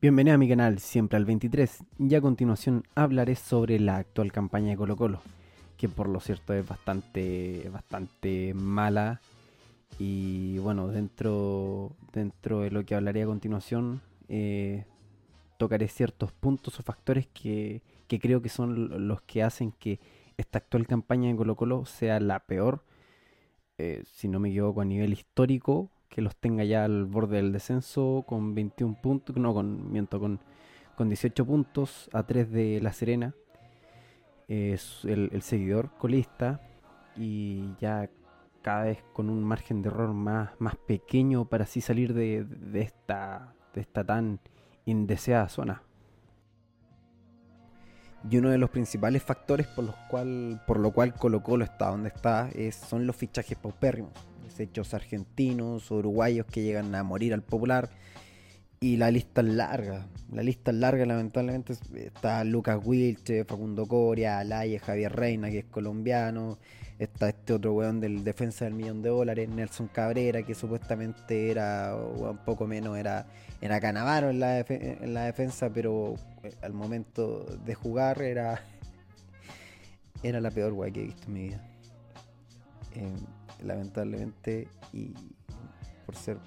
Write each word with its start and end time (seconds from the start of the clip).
Bienvenido 0.00 0.36
a 0.36 0.38
mi 0.38 0.48
canal, 0.48 0.78
siempre 0.78 1.16
al 1.16 1.24
23, 1.24 1.82
y 1.98 2.14
a 2.14 2.20
continuación 2.20 2.84
hablaré 2.94 3.34
sobre 3.34 3.80
la 3.80 3.96
actual 3.96 4.30
campaña 4.30 4.70
de 4.70 4.76
Colo 4.76 4.96
Colo, 4.96 5.20
que 5.76 5.88
por 5.88 6.08
lo 6.08 6.20
cierto 6.20 6.54
es 6.54 6.64
bastante, 6.64 7.68
bastante 7.72 8.54
mala. 8.54 9.20
Y 9.98 10.58
bueno, 10.58 10.86
dentro, 10.86 11.96
dentro 12.12 12.60
de 12.60 12.70
lo 12.70 12.86
que 12.86 12.94
hablaré 12.94 13.24
a 13.24 13.26
continuación, 13.26 14.00
eh, 14.28 14.84
tocaré 15.56 15.88
ciertos 15.88 16.30
puntos 16.30 16.78
o 16.78 16.84
factores 16.84 17.26
que, 17.26 17.82
que 18.06 18.20
creo 18.20 18.40
que 18.40 18.50
son 18.50 19.08
los 19.08 19.20
que 19.22 19.42
hacen 19.42 19.72
que 19.72 19.98
esta 20.36 20.58
actual 20.58 20.86
campaña 20.86 21.28
de 21.28 21.34
Colo 21.34 21.56
Colo 21.56 21.86
sea 21.86 22.20
la 22.20 22.38
peor, 22.38 22.84
eh, 23.78 24.04
si 24.06 24.28
no 24.28 24.38
me 24.38 24.50
equivoco, 24.50 24.80
a 24.80 24.84
nivel 24.84 25.12
histórico 25.12 25.90
que 26.08 26.22
los 26.22 26.36
tenga 26.36 26.64
ya 26.64 26.84
al 26.84 27.06
borde 27.06 27.36
del 27.36 27.52
descenso 27.52 28.24
con 28.26 28.54
21 28.54 28.96
puntos, 29.00 29.36
no, 29.36 29.54
con, 29.54 29.92
miento, 29.92 30.18
con, 30.18 30.40
con 30.96 31.08
18 31.08 31.44
puntos 31.44 32.08
a 32.12 32.22
3 32.24 32.50
de 32.50 32.80
La 32.80 32.92
Serena. 32.92 33.34
Es 34.48 35.04
el, 35.04 35.42
seguidor 35.42 35.90
colista 35.98 36.62
y 37.14 37.74
ya 37.80 38.08
cada 38.62 38.84
vez 38.84 39.04
con 39.12 39.28
un 39.28 39.44
margen 39.44 39.82
de 39.82 39.90
error 39.90 40.14
más, 40.14 40.50
más 40.58 40.76
pequeño 40.76 41.44
para 41.44 41.64
así 41.64 41.80
salir 41.80 42.14
de, 42.14 42.44
de, 42.44 42.80
esta, 42.80 43.54
esta 43.74 44.04
tan 44.04 44.40
indeseada 44.86 45.48
zona. 45.48 45.82
Y 48.28 48.38
uno 48.38 48.48
de 48.48 48.58
los 48.58 48.70
principales 48.70 49.22
factores 49.22 49.66
por 49.66 49.84
los 49.84 49.94
cual, 50.10 50.62
por 50.66 50.80
lo 50.80 50.92
cual 50.92 51.14
Colo 51.14 51.42
Colo 51.42 51.64
está 51.64 51.90
donde 51.90 52.08
está 52.08 52.48
es, 52.54 52.74
son 52.74 53.06
los 53.06 53.14
fichajes 53.14 53.56
paupérrimos 53.58 54.12
hechos 54.58 54.94
argentinos, 54.94 55.90
uruguayos 55.90 56.46
que 56.46 56.62
llegan 56.62 56.94
a 56.94 57.02
morir 57.02 57.34
al 57.34 57.42
popular. 57.42 57.90
Y 58.80 58.96
la 58.96 59.10
lista 59.10 59.40
es 59.40 59.48
larga, 59.48 60.06
la 60.30 60.42
lista 60.44 60.70
es 60.70 60.76
larga, 60.76 61.04
lamentablemente 61.04 61.74
está 61.96 62.44
Lucas 62.44 62.78
Wilche, 62.84 63.44
Facundo 63.44 63.86
Coria, 63.86 64.38
Alaye, 64.38 64.78
Javier 64.78 65.16
Reina, 65.16 65.50
que 65.50 65.58
es 65.58 65.64
colombiano, 65.64 66.58
está 67.00 67.28
este 67.28 67.54
otro 67.54 67.72
weón 67.72 68.00
del 68.00 68.22
defensa 68.22 68.66
del 68.66 68.74
millón 68.74 69.02
de 69.02 69.08
dólares, 69.08 69.48
Nelson 69.48 69.88
Cabrera, 69.88 70.42
que 70.42 70.54
supuestamente 70.54 71.50
era 71.50 71.96
un 71.96 72.38
poco 72.38 72.68
menos, 72.68 72.96
era, 72.96 73.26
era 73.60 73.80
Canavaro 73.80 74.30
en 74.30 74.38
la, 74.38 74.60
en 74.60 75.12
la 75.12 75.24
defensa, 75.24 75.70
pero 75.70 76.14
eh, 76.44 76.54
al 76.62 76.72
momento 76.72 77.46
de 77.64 77.74
jugar 77.74 78.22
era, 78.22 78.62
era 80.22 80.40
la 80.40 80.52
peor 80.52 80.72
weón 80.72 80.92
que 80.92 81.00
he 81.00 81.04
visto 81.04 81.26
en 81.26 81.32
mi 81.32 81.42
vida. 81.48 81.68
Eh, 82.94 83.12
lamentablemente, 83.62 84.68
y 84.92 85.12
por 86.06 86.16
ser 86.16 86.38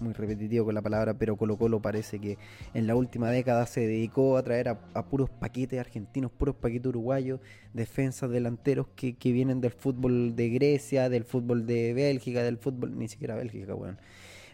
muy 0.00 0.12
repetitivo 0.12 0.64
con 0.64 0.74
la 0.74 0.82
palabra, 0.82 1.14
pero 1.14 1.36
Colo 1.36 1.56
Colo 1.56 1.80
parece 1.80 2.18
que 2.18 2.38
en 2.74 2.86
la 2.86 2.94
última 2.94 3.30
década 3.30 3.66
se 3.66 3.86
dedicó 3.86 4.36
a 4.36 4.42
traer 4.42 4.68
a, 4.68 5.04
puros 5.06 5.30
paquetes 5.30 5.78
argentinos, 5.78 6.30
puros 6.30 6.56
paquetes 6.56 6.88
uruguayos, 6.88 7.40
defensas 7.74 8.30
delanteros 8.30 8.86
que, 8.96 9.14
vienen 9.22 9.60
del 9.60 9.72
fútbol 9.72 10.34
de 10.36 10.48
Grecia, 10.50 11.08
del 11.08 11.24
fútbol 11.24 11.66
de 11.66 11.94
Bélgica, 11.94 12.42
del 12.42 12.58
fútbol, 12.58 12.98
ni 12.98 13.08
siquiera 13.08 13.34
Bélgica, 13.34 13.74
weón. 13.74 13.98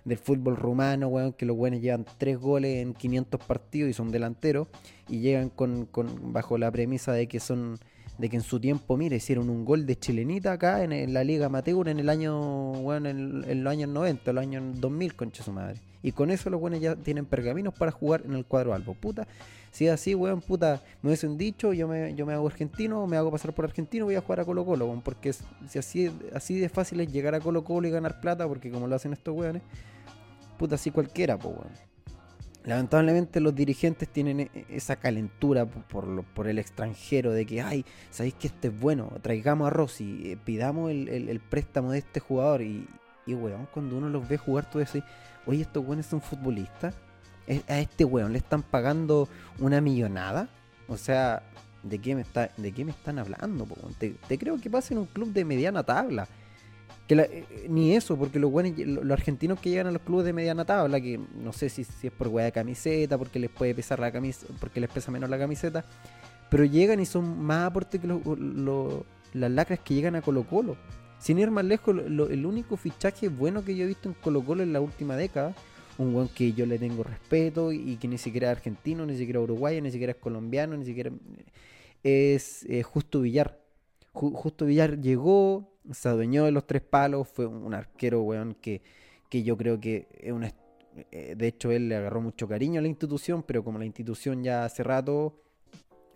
Del 0.05 0.19
fútbol 0.19 0.57
rumano, 0.57 1.09
weón, 1.09 1.33
que 1.33 1.47
los 1.47 1.57
buenos 1.57 1.81
llevan 1.81 2.05
tres 2.19 2.39
goles 2.39 2.83
en 2.83 2.95
500 2.95 3.41
partidos 3.45 3.91
y 3.91 3.93
son 3.93 4.13
delanteros 4.13 4.69
y 5.09 5.19
llegan 5.19 5.51
con, 5.51 5.87
con 5.87 6.33
bajo 6.33 6.59
la 6.59 6.71
premisa 6.71 7.13
de 7.13 7.27
que 7.27 7.41
son 7.41 7.79
de 8.19 8.29
que 8.29 8.37
en 8.37 8.43
su 8.43 8.59
tiempo, 8.59 8.97
mire, 8.97 9.17
hicieron 9.17 9.51
un 9.51 9.65
gol 9.65 9.87
de 9.87 9.97
chilenita 9.97 10.53
acá 10.53 10.83
en, 10.83 11.13
la 11.13 11.23
Liga 11.23 11.47
Amateur 11.47 11.89
en 11.89 11.99
el 11.99 12.09
año, 12.09 12.73
bueno, 12.73 13.09
en, 13.09 13.65
los 13.65 13.71
años 13.71 13.91
90, 13.91 14.33
los 14.33 14.43
años 14.43 14.81
2000, 14.81 15.15
concha 15.15 15.43
su 15.43 15.53
madre. 15.53 15.81
Y 16.03 16.13
con 16.13 16.31
eso 16.31 16.51
los 16.51 16.61
buenos 16.61 16.81
ya 16.81 16.97
tienen 16.97 17.27
pergaminos 17.27 17.75
para 17.75 17.91
jugar 17.91 18.23
en 18.25 18.35
el 18.35 18.45
cuadro 18.45 18.73
albo. 18.73 18.95
Puta, 18.95 19.27
si 19.73 19.87
es 19.87 19.93
así, 19.93 20.15
weón, 20.15 20.41
puta, 20.41 20.83
me 21.03 21.11
hubiesen 21.11 21.37
dicho, 21.37 21.73
yo 21.73 21.89
me, 21.89 22.15
yo 22.15 22.25
me 22.25 22.33
hago 22.33 22.47
argentino, 22.47 23.07
me 23.07 23.17
hago 23.17 23.31
pasar 23.31 23.53
por 23.53 23.65
argentino, 23.65 24.07
voy 24.07 24.15
a 24.15 24.21
jugar 24.21 24.41
a 24.41 24.45
Colo 24.45 24.65
Colo, 24.65 24.87
weón, 24.87 25.03
porque 25.03 25.33
si 25.69 25.79
así, 25.79 26.11
así 26.33 26.59
de 26.59 26.69
fácil 26.69 27.01
es 27.01 27.13
llegar 27.13 27.35
a 27.35 27.41
Colo 27.41 27.65
Colo 27.65 27.87
y 27.89 27.91
ganar 27.91 28.21
plata, 28.21 28.47
porque 28.47 28.71
como 28.71 28.87
lo 28.87 28.95
hacen 28.95 29.13
estos 29.13 29.35
weones, 29.35 29.63
puta, 30.59 30.77
así 30.77 30.91
cualquiera, 30.91 31.39
pues 31.39 31.55
weón. 31.57 31.96
Lamentablemente 32.67 33.41
los 33.41 33.55
dirigentes 33.55 34.09
tienen 34.09 34.41
e-, 34.41 34.51
esa 34.69 34.97
calentura 34.97 35.65
por, 35.65 36.25
por, 36.25 36.49
el 36.49 36.59
extranjero 36.59 37.33
de 37.33 37.47
que, 37.47 37.63
ay, 37.63 37.85
sabéis 38.11 38.35
que 38.35 38.49
este 38.49 38.69
es 38.69 38.79
bueno, 38.79 39.11
traigamos 39.23 39.69
a 39.69 39.71
Rossi, 39.71 40.33
eh, 40.33 40.37
pidamos 40.45 40.91
el, 40.91 41.41
préstamo 41.49 41.93
de 41.93 41.99
este 41.99 42.21
jugador 42.21 42.63
y, 42.63 42.87
y, 43.25 43.35
weón, 43.35 43.69
cuando 43.73 43.97
uno 43.97 44.09
los 44.09 44.29
ve 44.29 44.37
jugar, 44.37 44.69
tú 44.69 44.79
decís, 44.79 45.05
oye, 45.47 45.63
estos 45.63 45.87
weones 45.87 46.07
son 46.07 46.21
futbolistas, 46.21 46.95
a 47.69 47.79
este 47.79 48.05
weón 48.05 48.33
le 48.33 48.39
están 48.39 48.65
pagando 48.65 49.29
una 49.61 49.81
millonada, 49.81 50.49
o 50.89 50.97
sea, 50.97 51.45
¿de 51.85 52.01
qué 52.01 52.17
me, 52.17 52.23
está, 52.23 52.51
de 52.57 52.73
qué 52.73 52.85
me 52.85 52.91
están 52.91 53.21
hablando? 53.21 53.65
Te, 53.99 54.17
te 54.27 54.37
creo 54.37 54.61
que 54.61 54.69
pasa 54.69 54.93
en 54.93 54.99
un 54.99 55.07
club 55.07 55.33
de 55.33 55.45
mediana 55.45 55.85
tabla 55.85 56.27
que 57.07 57.15
eh, 57.15 57.45
eh, 57.51 57.67
ni 57.69 57.95
eso, 57.95 58.17
porque 58.17 58.39
los, 58.39 58.53
los 58.53 59.11
argentinos 59.11 59.61
que 59.61 59.71
llegan 59.71 59.87
a 59.87 59.91
los 59.91 60.03
clubes 60.03 60.27
de 60.27 60.33
mediana 60.33 60.65
tabla, 60.65 61.01
que 61.01 61.19
no 61.19 61.53
sé 61.53 61.69
si, 61.69 61.83
es 61.83 62.13
por 62.13 62.29
hueá 62.29 62.47
de 62.47 62.53
camiseta, 62.53 63.17
porque 63.17 63.39
les 63.39 63.51
puede 63.51 63.75
pesar 63.75 64.01
la 64.01 64.11
camiseta, 64.11 64.53
porque 64.61 64.81
les 64.81 64.91
pesa 64.91 65.11
menos 65.11 65.31
la 65.31 65.39
camiseta, 65.39 65.85
pero 66.51 66.65
llegan 66.65 67.01
y 67.01 67.07
son 67.07 67.39
más 67.43 67.67
aportes 67.67 68.01
que 68.01 68.09
las 68.09 69.51
lacras 69.51 69.81
que 69.81 69.95
llegan 69.95 70.17
a 70.17 70.23
Colo 70.23 70.45
Colo. 70.45 70.77
Sin 71.19 71.39
ir 71.39 71.51
más 71.51 71.65
lejos, 71.65 71.97
el 71.97 72.47
único 72.47 72.77
fichaje 72.77 73.29
bueno 73.29 73.65
que 73.65 73.75
yo 73.75 73.85
he 73.85 73.89
visto 73.89 74.09
en 74.09 74.15
Colo 74.15 74.43
Colo 74.43 74.63
en 74.63 74.73
la 74.73 74.81
última 74.81 75.17
década, 75.17 75.55
un 75.99 76.13
buen 76.13 76.29
que 76.29 76.53
yo 76.53 76.67
le 76.67 76.79
tengo 76.79 77.03
respeto 77.03 77.73
y 77.73 77.97
que 77.97 78.07
ni 78.07 78.19
siquiera 78.19 78.51
es 78.51 78.59
argentino, 78.59 79.07
ni 79.07 79.17
siquiera 79.17 79.41
uruguayo, 79.41 79.81
ni 79.81 79.91
siquiera 79.91 80.13
es 80.13 80.19
colombiano, 80.19 80.77
ni 80.77 80.85
siquiera 80.85 81.11
es 82.03 82.65
eh, 82.69 82.83
Justo 82.83 83.21
Villar. 83.21 83.61
Justo 84.13 84.65
Villar 84.65 85.01
llegó, 85.01 85.76
se 85.93 86.09
adueñó 86.09 86.45
de 86.45 86.53
los 86.53 86.67
tres 86.67 86.83
palos, 86.83 87.29
fue 87.29 87.47
un 87.47 87.75
arquero, 87.75 88.23
weón, 88.23 88.55
que, 88.55 88.83
que 89.29 89.43
yo 89.43 89.57
creo 89.57 89.81
que 89.81 90.09
es 90.19 90.33
una... 90.33 90.53
Eh, 91.13 91.35
de 91.37 91.47
hecho, 91.47 91.71
él 91.71 91.89
le 91.89 91.97
agarró 91.97 92.21
mucho 92.21 92.49
cariño 92.49 92.79
a 92.79 92.83
la 92.83 92.89
institución, 92.89 93.43
pero 93.43 93.63
como 93.63 93.79
la 93.79 93.85
institución 93.85 94.43
ya 94.43 94.65
hace 94.65 94.83
rato, 94.83 95.43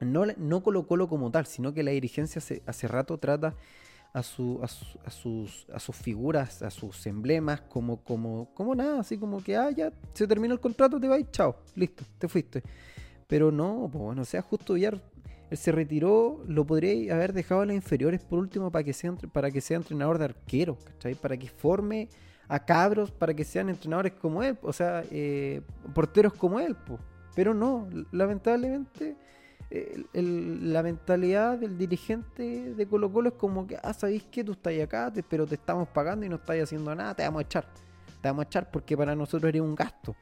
no, 0.00 0.24
no 0.38 0.62
colocólo 0.62 1.08
como 1.08 1.30
tal, 1.30 1.46
sino 1.46 1.74
que 1.74 1.82
la 1.82 1.90
dirigencia 1.90 2.38
hace, 2.38 2.62
hace 2.66 2.88
rato 2.88 3.18
trata 3.18 3.54
a, 4.12 4.22
su, 4.22 4.60
a, 4.62 4.68
sus, 5.10 5.66
a 5.72 5.78
sus 5.78 5.96
figuras, 5.96 6.62
a 6.62 6.70
sus 6.70 7.06
emblemas, 7.06 7.60
como, 7.62 8.02
como, 8.02 8.52
como 8.54 8.74
nada, 8.74 9.00
así 9.00 9.18
como 9.18 9.42
que, 9.42 9.56
ah, 9.56 9.70
ya 9.70 9.92
se 10.14 10.26
terminó 10.26 10.54
el 10.54 10.60
contrato, 10.60 10.98
te 10.98 11.08
vas, 11.08 11.20
chao, 11.30 11.56
listo, 11.74 12.04
te 12.18 12.28
fuiste. 12.28 12.62
Pero 13.26 13.52
no, 13.52 13.88
pues 13.92 14.02
bueno, 14.02 14.22
o 14.22 14.24
sea, 14.24 14.42
justo 14.42 14.74
Villar 14.74 15.00
se 15.52 15.72
retiró, 15.72 16.42
lo 16.46 16.64
podría 16.64 17.14
haber 17.14 17.32
dejado 17.32 17.62
a 17.62 17.66
las 17.66 17.76
inferiores 17.76 18.20
por 18.20 18.38
último 18.38 18.70
para 18.70 18.84
que 18.84 18.92
sea, 18.92 19.12
para 19.32 19.50
que 19.50 19.60
sea 19.60 19.76
entrenador 19.76 20.18
de 20.18 20.26
arquero, 20.26 20.76
¿cachai? 20.84 21.14
Para 21.14 21.36
que 21.36 21.48
forme 21.48 22.08
a 22.48 22.64
cabros, 22.64 23.10
para 23.10 23.34
que 23.34 23.44
sean 23.44 23.68
entrenadores 23.68 24.12
como 24.12 24.42
él, 24.42 24.58
o 24.62 24.72
sea, 24.72 25.04
eh, 25.10 25.62
porteros 25.94 26.34
como 26.34 26.58
él, 26.58 26.76
pero 27.34 27.54
no, 27.54 27.88
lamentablemente 28.10 29.16
la 30.12 30.82
mentalidad 30.82 31.58
del 31.58 31.78
dirigente 31.78 32.74
de 32.74 32.86
Colo 32.86 33.12
Colo 33.12 33.28
es 33.28 33.34
como 33.36 33.66
que, 33.66 33.78
ah, 33.80 33.92
sabéis 33.92 34.24
que 34.24 34.42
tú 34.42 34.52
estás 34.52 34.74
acá, 34.80 35.12
pero 35.28 35.46
te 35.46 35.54
estamos 35.54 35.88
pagando 35.88 36.26
y 36.26 36.28
no 36.28 36.36
estás 36.36 36.60
haciendo 36.60 36.92
nada, 36.94 37.14
te 37.14 37.22
vamos 37.22 37.40
a 37.40 37.42
echar, 37.44 37.66
te 38.20 38.28
vamos 38.28 38.44
a 38.44 38.48
echar 38.48 38.70
porque 38.70 38.96
para 38.96 39.14
nosotros 39.14 39.48
eres 39.48 39.62
un 39.62 39.76
gasto. 39.76 40.16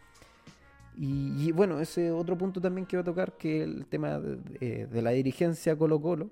Y, 1.00 1.53
bueno, 1.53 1.78
ese 1.78 2.10
otro 2.10 2.36
punto 2.36 2.60
también 2.60 2.84
quiero 2.84 3.04
tocar, 3.04 3.36
que 3.36 3.62
el 3.62 3.86
tema 3.86 4.19
de, 4.19 4.88
la 5.00 5.10
dirigencia 5.10 5.76
Colo 5.76 6.03
Colo. 6.03 6.28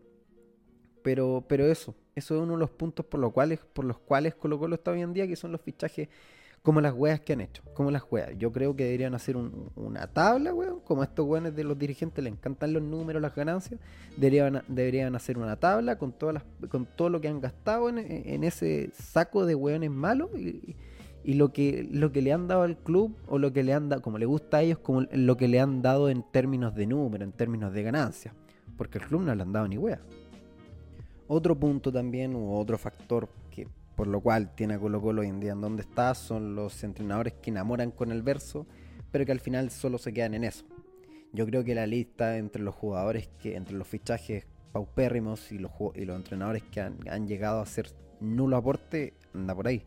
Pero, 1.05 1.45
pero 1.47 1.67
eso, 1.67 1.95
eso 2.17 2.35
es 2.35 2.43
uno 2.43 2.55
de 2.55 2.59
los 2.59 2.71
puntos 2.71 3.07
por 3.07 3.21
los 3.21 3.33
cuales, 3.33 3.61
por 3.73 3.85
los 3.85 3.99
cuales 3.99 4.35
Colo 4.35 4.59
Colo 4.59 4.75
está 4.75 4.91
hoy 4.91 5.03
en 5.03 5.13
día, 5.13 5.29
que 5.29 5.37
son 5.37 5.53
los 5.53 5.61
fichajes 5.61 6.09
como 6.65 6.81
las 6.81 6.95
weas 6.95 7.21
que 7.21 7.35
han 7.35 7.43
hecho, 7.43 7.63
como 7.75 7.93
las 7.93 8.03
weas. 8.11 8.37
Yo 8.39 8.51
creo 8.51 8.75
que 8.75 8.83
deberían 8.83 9.15
hacer 9.15 9.37
una 9.37 10.09
tabla, 10.09 10.53
weón, 10.53 10.81
como 10.81 11.03
a 11.03 11.05
estos 11.05 11.25
weones 11.25 11.55
de 11.55 11.63
los 11.63 11.79
dirigentes 11.79 12.25
les 12.25 12.33
encantan 12.33 12.73
los 12.73 12.83
números, 12.83 13.23
las 13.23 13.37
ganancias, 13.37 13.79
deberían, 14.17 14.65
deberían 14.67 15.15
hacer 15.15 15.39
una 15.39 15.55
tabla 15.55 15.97
con 15.97 16.11
todas 16.11 16.35
las, 16.35 16.69
con 16.69 16.87
todo 16.87 17.09
lo 17.09 17.21
que 17.21 17.29
han 17.29 17.41
gastado 17.41 17.89
en, 17.89 18.43
ese 18.43 18.91
saco 18.95 19.47
de 19.47 19.55
weones 19.55 19.93
malos 19.93 20.31
y 21.27 21.35
lo 21.35 21.53
que, 21.53 21.89
lo 21.91 22.13
que 22.13 22.23
le 22.23 22.33
han 22.33 22.47
dado 22.47 22.63
al 22.63 22.79
club 22.79 23.17
o 23.27 23.39
lo 23.39 23.53
que 23.53 23.65
le 23.65 23.75
han 23.75 23.89
dado, 23.89 24.01
como 24.01 24.17
le 24.17 24.27
gusta 24.27 24.59
a 24.59 24.63
ellos, 24.63 24.79
como 24.79 25.03
lo 25.11 25.37
que 25.37 25.49
le 25.49 25.59
han 25.59 25.83
dado 25.83 26.09
en 26.09 26.23
términos 26.23 26.73
de 26.77 26.87
número, 26.87 27.25
en 27.25 27.33
términos 27.33 27.73
de 27.73 27.83
ganancia. 27.83 28.33
Porque 28.79 28.99
el 28.99 29.07
club 29.07 29.23
no 29.23 29.35
le 29.35 29.43
han 29.43 29.53
dado 29.53 29.67
ni 29.67 29.77
wea. 29.77 30.01
Otro 31.27 31.59
punto 31.59 31.91
también, 31.91 32.37
u 32.37 32.55
otro 32.55 32.79
factor 32.79 33.29
que 33.51 33.67
por 33.97 34.07
lo 34.07 34.21
cual 34.21 34.55
tiene 34.55 34.75
a 34.75 34.79
Colo 34.79 35.01
Colo 35.01 35.23
hoy 35.23 35.29
en 35.29 35.41
día 35.41 35.53
en 35.53 35.61
donde 35.61 35.83
está, 35.83 36.15
son 36.15 36.55
los 36.55 36.85
entrenadores 36.85 37.35
que 37.43 37.51
enamoran 37.51 37.91
con 37.91 38.13
el 38.13 38.23
verso, 38.23 38.65
pero 39.11 39.27
que 39.27 39.33
al 39.33 39.41
final 39.41 39.71
solo 39.71 39.99
se 39.99 40.13
quedan 40.13 40.35
en 40.35 40.45
eso. 40.45 40.65
Yo 41.33 41.45
creo 41.45 41.65
que 41.65 41.75
la 41.75 41.89
lista 41.89 42.39
entre 42.39 42.63
los 42.63 42.77
jugadores 42.77 43.29
que, 43.43 43.57
entre 43.57 43.75
los 43.75 43.89
fichajes 43.89 44.47
paupérrimos 44.71 45.51
y 45.51 45.59
los, 45.59 45.73
y 45.97 46.05
los 46.05 46.15
entrenadores 46.15 46.63
que 46.63 46.81
han, 46.81 47.27
llegado 47.27 47.61
a 47.61 47.67
ser 47.67 47.91
nulo 48.21 48.57
aporte, 48.59 49.15
anda 49.35 49.57
por 49.57 49.67
ahí. 49.67 49.83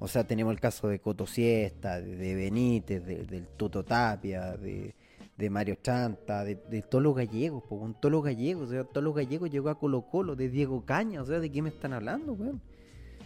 O 0.00 0.08
sea, 0.08 0.24
tenemos 0.24 0.52
el 0.52 0.60
caso 0.60 0.88
de 0.88 0.98
Coto 0.98 1.26
Siesta, 1.26 2.00
de, 2.00 2.34
Benítez, 2.34 3.04
del 3.04 3.46
Toto 3.48 3.84
Tapia, 3.84 4.56
de, 4.56 4.94
de 5.36 5.50
Mario 5.50 5.76
Chanta, 5.82 6.42
de, 6.42 6.54
de 6.54 6.80
todos 6.80 7.04
los 7.04 7.14
gallegos, 7.14 7.62
po, 7.64 7.76
weón, 7.76 7.94
todos 8.00 8.10
los 8.10 8.24
gallegos, 8.24 8.68
o 8.68 8.72
sea, 8.72 8.84
todos 8.84 9.04
los 9.04 9.14
gallegos 9.14 9.50
llegó 9.50 9.68
a 9.68 9.78
Colo 9.78 10.00
Colo, 10.02 10.36
de 10.36 10.48
Diego 10.48 10.86
Caña, 10.86 11.20
o 11.20 11.26
sea, 11.26 11.38
¿de 11.38 11.52
qué 11.52 11.60
me 11.60 11.68
están 11.68 11.92
hablando, 11.92 12.32
weón? 12.32 12.62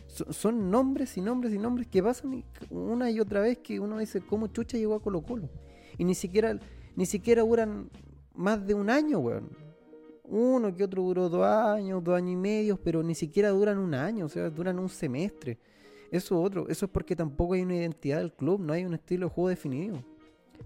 Son, 0.09 0.32
son 0.32 0.71
nombres 0.71 1.17
y 1.17 1.21
nombres 1.21 1.55
y 1.55 1.59
nombres 1.59 1.87
que 1.87 2.03
pasan 2.03 2.44
una 2.71 3.09
y 3.09 3.21
otra 3.21 3.41
vez 3.41 3.59
que 3.59 3.79
uno 3.79 3.99
dice, 3.99 4.21
¿cómo 4.21 4.49
chucha 4.49 4.76
llegó 4.76 4.97
a 4.97 5.00
Colo 5.00 5.23
Colo? 5.23 5.49
Y 5.97 6.05
ni 6.05 6.17
siquiera, 6.17 6.59
ni 6.97 7.06
siquiera 7.06 7.43
duran 7.43 7.88
más 8.35 8.67
de 8.67 8.75
un 8.75 8.91
año, 8.91 9.21
weón. 9.21 9.49
Uno 10.25 10.75
que 10.75 10.82
otro 10.82 11.03
duró 11.03 11.29
dos 11.29 11.47
años, 11.47 12.03
dos 12.03 12.17
años 12.17 12.32
y 12.32 12.37
medio, 12.37 12.76
pero 12.82 13.00
ni 13.05 13.15
siquiera 13.15 13.50
duran 13.50 13.79
un 13.79 13.94
año, 13.94 14.26
o 14.26 14.29
sea, 14.29 14.50
duran 14.50 14.81
un 14.81 14.88
semestre. 14.88 15.59
Eso 16.14 16.38
es 16.40 16.46
otro, 16.46 16.69
eso 16.69 16.87
es 16.87 16.93
porque 16.93 17.16
tampoco 17.16 17.55
hay 17.55 17.62
una 17.62 17.75
identidad 17.75 18.19
del 18.19 18.32
club, 18.32 18.61
no 18.61 18.72
hay 18.72 18.84
un 18.84 18.94
estilo 18.94 19.26
de 19.26 19.32
juego 19.34 19.49
definido. 19.49 20.02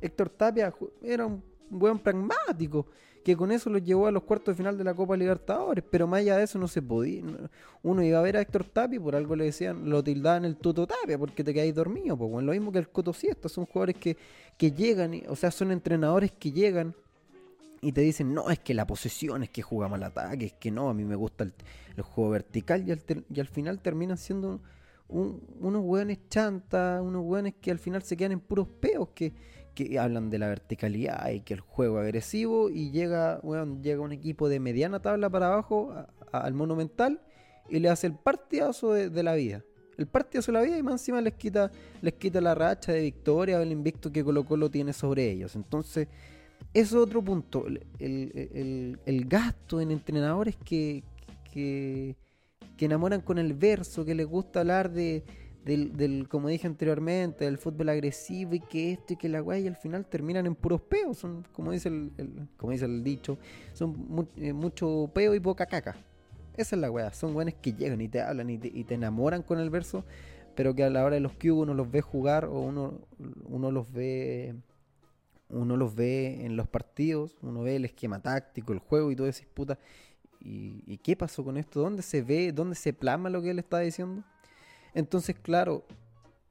Héctor 0.03 0.29
Tapia 0.29 0.75
era 1.03 1.25
un 1.27 1.43
buen 1.71 1.99
pragmático, 1.99 2.87
que 3.25 3.35
con 3.35 3.51
eso 3.51 3.71
los 3.71 3.83
llevó 3.83 4.07
a 4.07 4.13
los 4.13 4.23
cuartos 4.25 4.55
de 4.55 4.57
final 4.59 4.77
de 4.77 4.85
la 4.85 4.93
Copa 4.95 5.17
Libertadores, 5.17 5.83
pero 5.91 6.07
más 6.07 6.21
allá 6.21 6.37
de 6.37 6.45
eso 6.45 6.59
no 6.59 6.69
se 6.69 6.83
podía. 6.83 7.23
no- 7.23 7.49
Uno 7.83 8.03
iba 8.03 8.19
a 8.19 8.23
ver 8.23 8.37
a 8.37 8.41
Héctor 8.43 8.65
Tapia 8.65 8.97
y 8.97 9.01
por 9.01 9.17
algo 9.17 9.35
le 9.37 9.45
decían, 9.45 9.89
lo 9.89 10.05
tildaban 10.05 10.45
el 10.45 10.57
Tuto 10.57 10.87
Tapia, 10.87 11.17
porque 11.19 11.43
te 11.43 11.55
quedáis 11.55 11.75
dormido, 11.75 12.17
pues 12.17 12.31
bueno, 12.31 12.47
lo 12.47 12.53
mismo 12.53 12.71
que 12.71 12.79
el 12.81 12.89
Coto 12.91 13.13
Siesta, 13.15 13.49
son 13.49 13.65
jugadores 13.65 13.97
que, 13.97 14.17
que 14.59 14.73
llegan, 14.73 15.15
y- 15.15 15.23
o 15.29 15.35
sea, 15.37 15.51
son 15.51 15.73
entrenadores 15.73 16.31
que 16.33 16.53
llegan 16.53 16.95
y 17.81 17.93
te 17.93 18.03
dicen, 18.03 18.35
no, 18.35 18.51
es 18.51 18.59
que 18.59 18.75
la 18.75 18.87
posesión, 18.87 19.43
es 19.45 19.49
que 19.51 19.63
jugamos 19.63 19.97
al 19.97 20.03
ataque, 20.05 20.45
es 20.47 20.53
que 20.53 20.71
no, 20.71 20.91
a 20.91 20.95
mí 20.95 21.05
me 21.05 21.17
gusta 21.17 21.45
el, 21.45 21.55
el 21.97 22.03
juego 22.03 22.31
vertical 22.31 22.87
y 22.87 22.93
al, 22.93 23.01
y 23.33 23.41
al 23.41 23.47
final 23.49 23.81
terminan 23.81 24.19
siendo 24.19 24.61
un- 25.09 25.43
unos 25.61 25.83
hueones 25.85 26.19
chantas, 26.29 27.01
unos 27.03 27.23
hueones 27.25 27.55
que 27.61 27.71
al 27.71 27.79
final 27.79 28.03
se 28.03 28.17
quedan 28.17 28.33
en 28.33 28.41
puros 28.41 28.69
peos, 28.81 29.09
que, 29.15 29.33
que 29.75 29.99
hablan 29.99 30.29
de 30.31 30.39
la 30.39 30.49
verticalidad 30.49 31.31
y 31.31 31.41
que 31.41 31.55
el 31.55 31.61
juego 31.61 31.99
agresivo 31.99 32.69
y 32.71 32.91
llega, 32.91 33.41
weón, 33.43 33.83
llega 33.83 34.01
un 34.03 34.13
equipo 34.13 34.49
de 34.49 34.61
mediana 34.61 35.01
tabla 35.01 35.31
para 35.31 35.47
abajo 35.49 35.95
al 36.33 36.55
monumental 36.55 37.21
y 37.71 37.79
le 37.79 37.89
hace 37.89 38.07
el 38.09 38.15
partidazo 38.15 38.93
de, 38.93 39.09
de 39.11 39.23
la 39.23 39.35
vida. 39.35 39.65
El 39.97 40.07
partidazo 40.07 40.53
de 40.53 40.59
la 40.59 40.65
vida 40.65 40.79
y 40.79 40.83
más 40.83 40.95
encima 40.95 41.21
les 41.21 41.35
quita, 41.35 41.73
les 42.03 42.15
quita 42.15 42.41
la 42.41 42.55
racha 42.55 42.93
de 42.93 43.01
victoria 43.03 43.61
el 43.61 43.73
invicto 43.73 44.13
que 44.13 44.23
Colo 44.23 44.45
Colo 44.45 44.71
tiene 44.71 44.93
sobre 44.93 45.31
ellos. 45.31 45.57
Entonces, 45.57 46.07
eso 46.75 46.97
es 46.99 47.03
otro 47.03 47.23
punto. 47.23 47.67
El, 47.67 47.85
el- 47.99 48.33
el- 48.55 48.99
el 49.07 49.25
gasto 49.27 49.81
en 49.81 49.91
entrenadores 49.91 50.57
que, 50.65 51.03
que, 51.53 52.15
que 52.79 52.87
enamoran 52.87 53.21
con 53.21 53.39
el 53.39 53.53
verso, 53.53 54.05
que 54.05 54.15
les 54.15 54.27
gusta 54.27 54.61
hablar 54.61 54.91
de, 54.91 55.25
del, 55.65 56.29
como 56.29 56.49
dije 56.49 56.67
anteriormente, 56.67 57.45
del 57.45 57.59
fútbol 57.59 57.89
agresivo 57.91 58.55
y 58.55 58.61
que 58.61 58.93
esto 58.93 59.15
y 59.15 59.17
que 59.17 59.29
la 59.29 59.43
weá, 59.43 59.59
y 59.59 59.67
al 59.67 59.77
final 59.77 60.07
terminan 60.07 60.47
en 60.47 60.55
puros 60.55 60.81
peos. 60.81 61.19
Son, 61.19 61.45
como 61.53 61.73
dice 61.73 61.89
el, 61.89 62.13
como 62.57 62.73
dice 62.73 62.85
el 62.85 63.03
dicho, 63.03 63.37
son 63.75 64.29
eh, 64.37 64.53
mucho 64.53 65.11
peo 65.13 65.35
y 65.35 65.41
poca 65.41 65.67
caca. 65.67 65.97
Esa 66.57 66.77
es 66.77 66.81
la 66.81 66.91
weá. 66.91 67.13
Son 67.13 67.35
weones 67.35 67.55
que 67.55 67.73
llegan 67.73 68.01
y 68.01 68.09
te 68.09 68.23
hablan 68.23 68.49
y 68.49 68.59
te, 68.59 68.69
y 68.69 68.85
te 68.85 68.95
enamoran 68.95 69.43
con 69.43 69.59
el 69.59 69.71
verso, 69.71 70.05
pero 70.55 70.75
que 70.75 70.85
a 70.85 70.91
la 70.91 71.05
hora 71.05 71.17
de 71.17 71.21
los 71.21 71.33
que 71.33 71.51
uno 71.51 71.75
los 71.75 71.91
ve 71.91 72.01
jugar 72.01 72.45
o 72.45 72.61
uno, 72.61 73.01
uno 73.49 73.73
los 73.73 73.93
ve 73.93 74.55
uno 75.51 75.77
los 75.77 75.95
ve 75.95 76.45
en 76.45 76.57
los 76.57 76.69
partidos, 76.69 77.39
uno 77.43 77.63
ve 77.63 77.77
el 77.77 77.87
esquema 77.87 78.21
táctico, 78.21 78.73
el 78.73 78.79
juego 78.79 79.11
y 79.11 79.17
todo 79.17 79.27
ese 79.27 79.47
puta. 79.47 79.79
¿Y, 80.41 80.99
qué 80.99 81.17
pasó 81.17 81.45
con 81.45 81.57
esto? 81.57 81.81
¿Dónde 81.81 82.03
se 82.03 82.23
ve? 82.23 82.53
¿Dónde 82.53 82.75
se 82.75 82.93
plasma 82.93 83.31
lo 83.31 83.43
que 83.43 83.51
él 83.51 83.59
está 83.59 83.81
diciendo? 83.81 84.23
Entonces, 84.95 85.37
claro, 85.41 85.85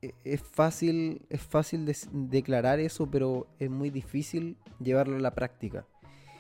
e- 0.02 0.14
es 0.24 0.42
fácil, 0.42 1.26
es 1.30 1.42
fácil 1.42 1.92
declarar 2.12 2.80
eso, 2.80 3.10
pero 3.10 3.48
es 3.60 3.70
muy 3.70 3.90
difícil 3.90 4.58
llevarlo 4.80 5.16
a 5.16 5.20
la 5.20 5.34
práctica. 5.34 5.86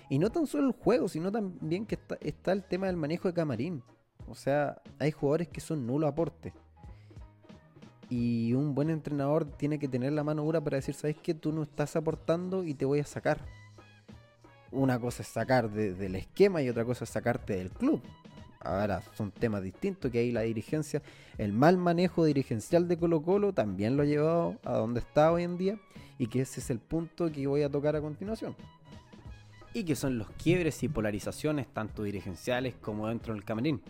Y 0.09 0.19
no 0.19 0.29
tan 0.29 0.47
solo 0.47 0.67
el 0.67 0.73
juego, 0.73 1.07
sino 1.07 1.31
también 1.31 1.85
que 1.85 1.95
está, 1.95 2.17
está 2.21 2.51
el 2.51 2.63
tema 2.63 2.87
del 2.87 2.97
manejo 2.97 3.27
de 3.27 3.33
camarín. 3.33 3.83
O 4.27 4.35
sea, 4.35 4.81
hay 4.99 5.11
jugadores 5.11 5.47
que 5.47 5.61
son 5.61 5.85
nulo 5.85 6.07
aporte. 6.07 6.53
Y 8.09 8.53
un 8.53 8.73
buen 8.73 8.89
entrenador 8.89 9.45
tiene 9.45 9.79
que 9.79 9.87
tener 9.87 10.13
la 10.13 10.23
mano 10.23 10.43
dura 10.43 10.61
para 10.61 10.77
decir, 10.77 10.95
¿sabes 10.95 11.17
qué? 11.21 11.33
Tú 11.33 11.51
no 11.51 11.63
estás 11.63 11.95
aportando 11.95 12.63
y 12.63 12.73
te 12.73 12.85
voy 12.85 12.99
a 12.99 13.05
sacar. 13.05 13.45
Una 14.71 14.99
cosa 14.99 15.21
es 15.21 15.27
sacar 15.29 15.69
de- 15.69 15.93
del 15.93 16.15
esquema 16.15 16.61
y 16.61 16.69
otra 16.69 16.83
cosa 16.85 17.03
es 17.05 17.09
sacarte 17.09 17.55
del 17.55 17.69
club. 17.71 18.01
Ahora 18.59 19.01
son 19.15 19.31
temas 19.31 19.61
distintos 19.63 20.11
que 20.11 20.19
ahí 20.19 20.31
la 20.31 20.41
dirigencia, 20.41 21.01
el 21.37 21.53
mal 21.53 21.77
manejo 21.77 22.25
dirigencial 22.25 22.87
de 22.87 22.97
Colo 22.97 23.21
Colo 23.21 23.53
también 23.53 23.95
lo 23.95 24.03
ha 24.03 24.05
llevado 24.05 24.57
a 24.65 24.73
donde 24.77 24.99
está 24.99 25.31
hoy 25.31 25.43
en 25.43 25.57
día 25.57 25.77
y 26.17 26.27
que 26.27 26.41
ese 26.41 26.59
es 26.59 26.69
el 26.69 26.79
punto 26.79 27.31
que 27.31 27.47
voy 27.47 27.61
a 27.61 27.69
tocar 27.69 27.95
a 27.95 28.01
continuación. 28.01 28.55
Y 29.73 29.83
que 29.83 29.95
son 29.95 30.17
los 30.17 30.29
quiebres 30.31 30.81
y 30.83 30.89
polarizaciones 30.89 31.67
tanto 31.67 32.03
dirigenciales 32.03 32.73
como 32.75 33.07
dentro 33.07 33.33
del 33.33 33.43
camarín 33.45 33.81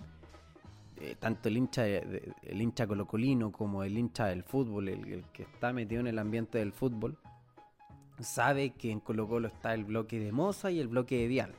eh, 0.99 1.15
tanto 1.19 1.47
el 1.47 1.57
hincha 1.57 1.83
de- 1.83 2.33
el 2.41 2.59
hincha 2.59 2.87
colocolino 2.87 3.51
como 3.51 3.83
el 3.83 3.95
hincha 3.97 4.25
del 4.25 4.43
fútbol, 4.43 4.89
el 4.89 5.23
que 5.31 5.43
está 5.43 5.71
metido 5.71 6.01
en 6.01 6.07
el 6.07 6.17
ambiente 6.17 6.57
del 6.57 6.71
fútbol, 6.73 7.15
sabe 8.19 8.71
que 8.71 8.91
en 8.91 8.99
Colo 8.99 9.27
Colo 9.27 9.47
está 9.47 9.73
el 9.73 9.85
bloque 9.85 10.19
de 10.19 10.31
Moza 10.31 10.71
y 10.71 10.79
el 10.79 10.87
bloque 10.87 11.17
de 11.17 11.27
Vial, 11.27 11.53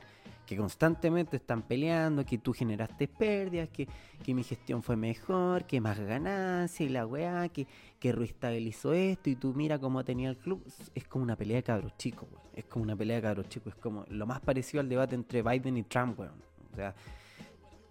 que 0.45 0.57
constantemente 0.57 1.37
están 1.37 1.61
peleando, 1.61 2.25
que 2.25 2.37
tú 2.39 2.53
generaste 2.53 3.07
pérdidas, 3.07 3.69
que, 3.69 3.87
que 4.23 4.33
mi 4.33 4.43
gestión 4.43 4.81
fue 4.81 4.95
mejor, 4.95 5.65
que 5.65 5.79
más 5.79 5.99
ganancia 5.99 6.85
y 6.85 6.89
la 6.89 7.05
weá, 7.05 7.47
que, 7.49 7.67
que 7.99 8.11
Ruiz 8.11 8.33
esto 8.41 9.29
y 9.29 9.35
tú 9.35 9.53
mira 9.53 9.77
cómo 9.79 10.03
tenía 10.03 10.29
el 10.29 10.37
club. 10.37 10.63
Es- 10.95 11.07
como 11.07 11.23
una 11.23 11.35
pelea 11.35 11.57
de 11.57 11.63
cabros 11.63 11.95
chicos. 11.97 12.27
Es 12.55 12.65
como 12.65 12.83
una 12.83 12.95
pelea 12.95 13.17
de 13.17 13.21
cabros 13.21 13.47
chicos, 13.47 13.73
es 13.75 13.79
como 13.79 14.05
lo 14.09 14.25
más 14.25 14.39
parecido 14.41 14.81
al 14.81 14.89
debate 14.89 15.15
entre 15.15 15.41
Biden 15.43 15.77
y 15.77 15.83
Trump, 15.83 16.19
weón. 16.19 16.33
O 16.73 16.75
sea, 16.75 16.95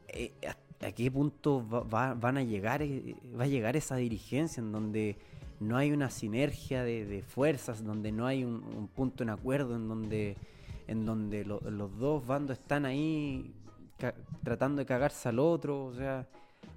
eh, 0.09 0.33
¿a, 0.81 0.91
qué 0.93 1.11
punto 1.11 1.65
va- 1.69 2.15
van 2.15 2.39
a 2.39 2.43
llegar, 2.43 2.83
eh, 2.83 3.15
va 3.39 3.45
a 3.45 3.49
llegar 3.49 3.77
esa 3.77 3.97
dirigencia 3.97 4.61
en 4.61 4.73
donde 4.73 5.17
no 5.61 5.77
hay 5.77 5.91
una 5.93 6.11
sinergia 6.11 6.83
de, 6.85 7.23
fuerzas, 7.27 7.85
donde 7.85 8.13
no 8.13 8.27
hay 8.27 8.45
un, 8.45 8.63
un 8.77 8.89
punto 8.89 9.23
en 9.23 9.31
acuerdo, 9.31 9.77
en 9.77 9.89
donde, 9.89 10.37
en 10.87 11.05
donde 11.05 11.45
lo- 11.45 11.61
los 11.61 11.97
dos 11.99 12.27
bandos 12.27 12.59
están 12.59 12.85
ahí 12.87 13.53
tratando 14.45 14.79
de 14.81 14.87
cagarse 14.87 15.29
al 15.29 15.39
otro, 15.39 15.87
o 15.87 15.95
sea, 15.95 16.27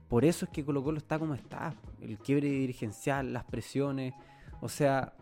por 0.10 0.26
eso 0.26 0.46
es 0.46 0.52
que 0.52 0.66
Colo 0.66 0.84
Colo 0.84 0.98
está 0.98 1.20
como 1.20 1.36
está, 1.36 1.74
el 2.02 2.18
quiebre 2.18 2.50
dirigencial, 2.50 3.32
las 3.32 3.44
presiones, 3.44 4.14
o 4.60 4.68
sea, 4.70 5.14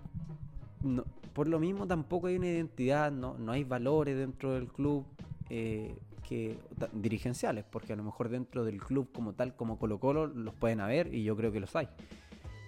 por 1.33 1.47
lo 1.47 1.59
mismo 1.59 1.85
tampoco 1.87 2.27
hay 2.27 2.37
una 2.37 2.47
identidad, 2.47 3.11
no, 3.11 3.37
no 3.37 3.51
hay 3.51 3.63
valores 3.63 4.17
dentro 4.17 4.53
del 4.53 4.67
club 4.67 5.05
eh, 5.49 5.95
que 6.27 6.57
dirigenciales, 6.93 7.65
porque 7.69 7.93
a 7.93 7.95
lo 7.95 8.03
mejor 8.03 8.29
dentro 8.29 8.63
del 8.63 8.79
club 8.81 9.09
como 9.11 9.33
tal, 9.33 9.55
como 9.55 9.77
Colo 9.77 9.99
Colo, 9.99 10.27
los 10.27 10.53
pueden 10.53 10.79
haber 10.79 11.13
y 11.13 11.23
yo 11.23 11.35
creo 11.35 11.51
que 11.51 11.59
los 11.59 11.75
hay. 11.75 11.89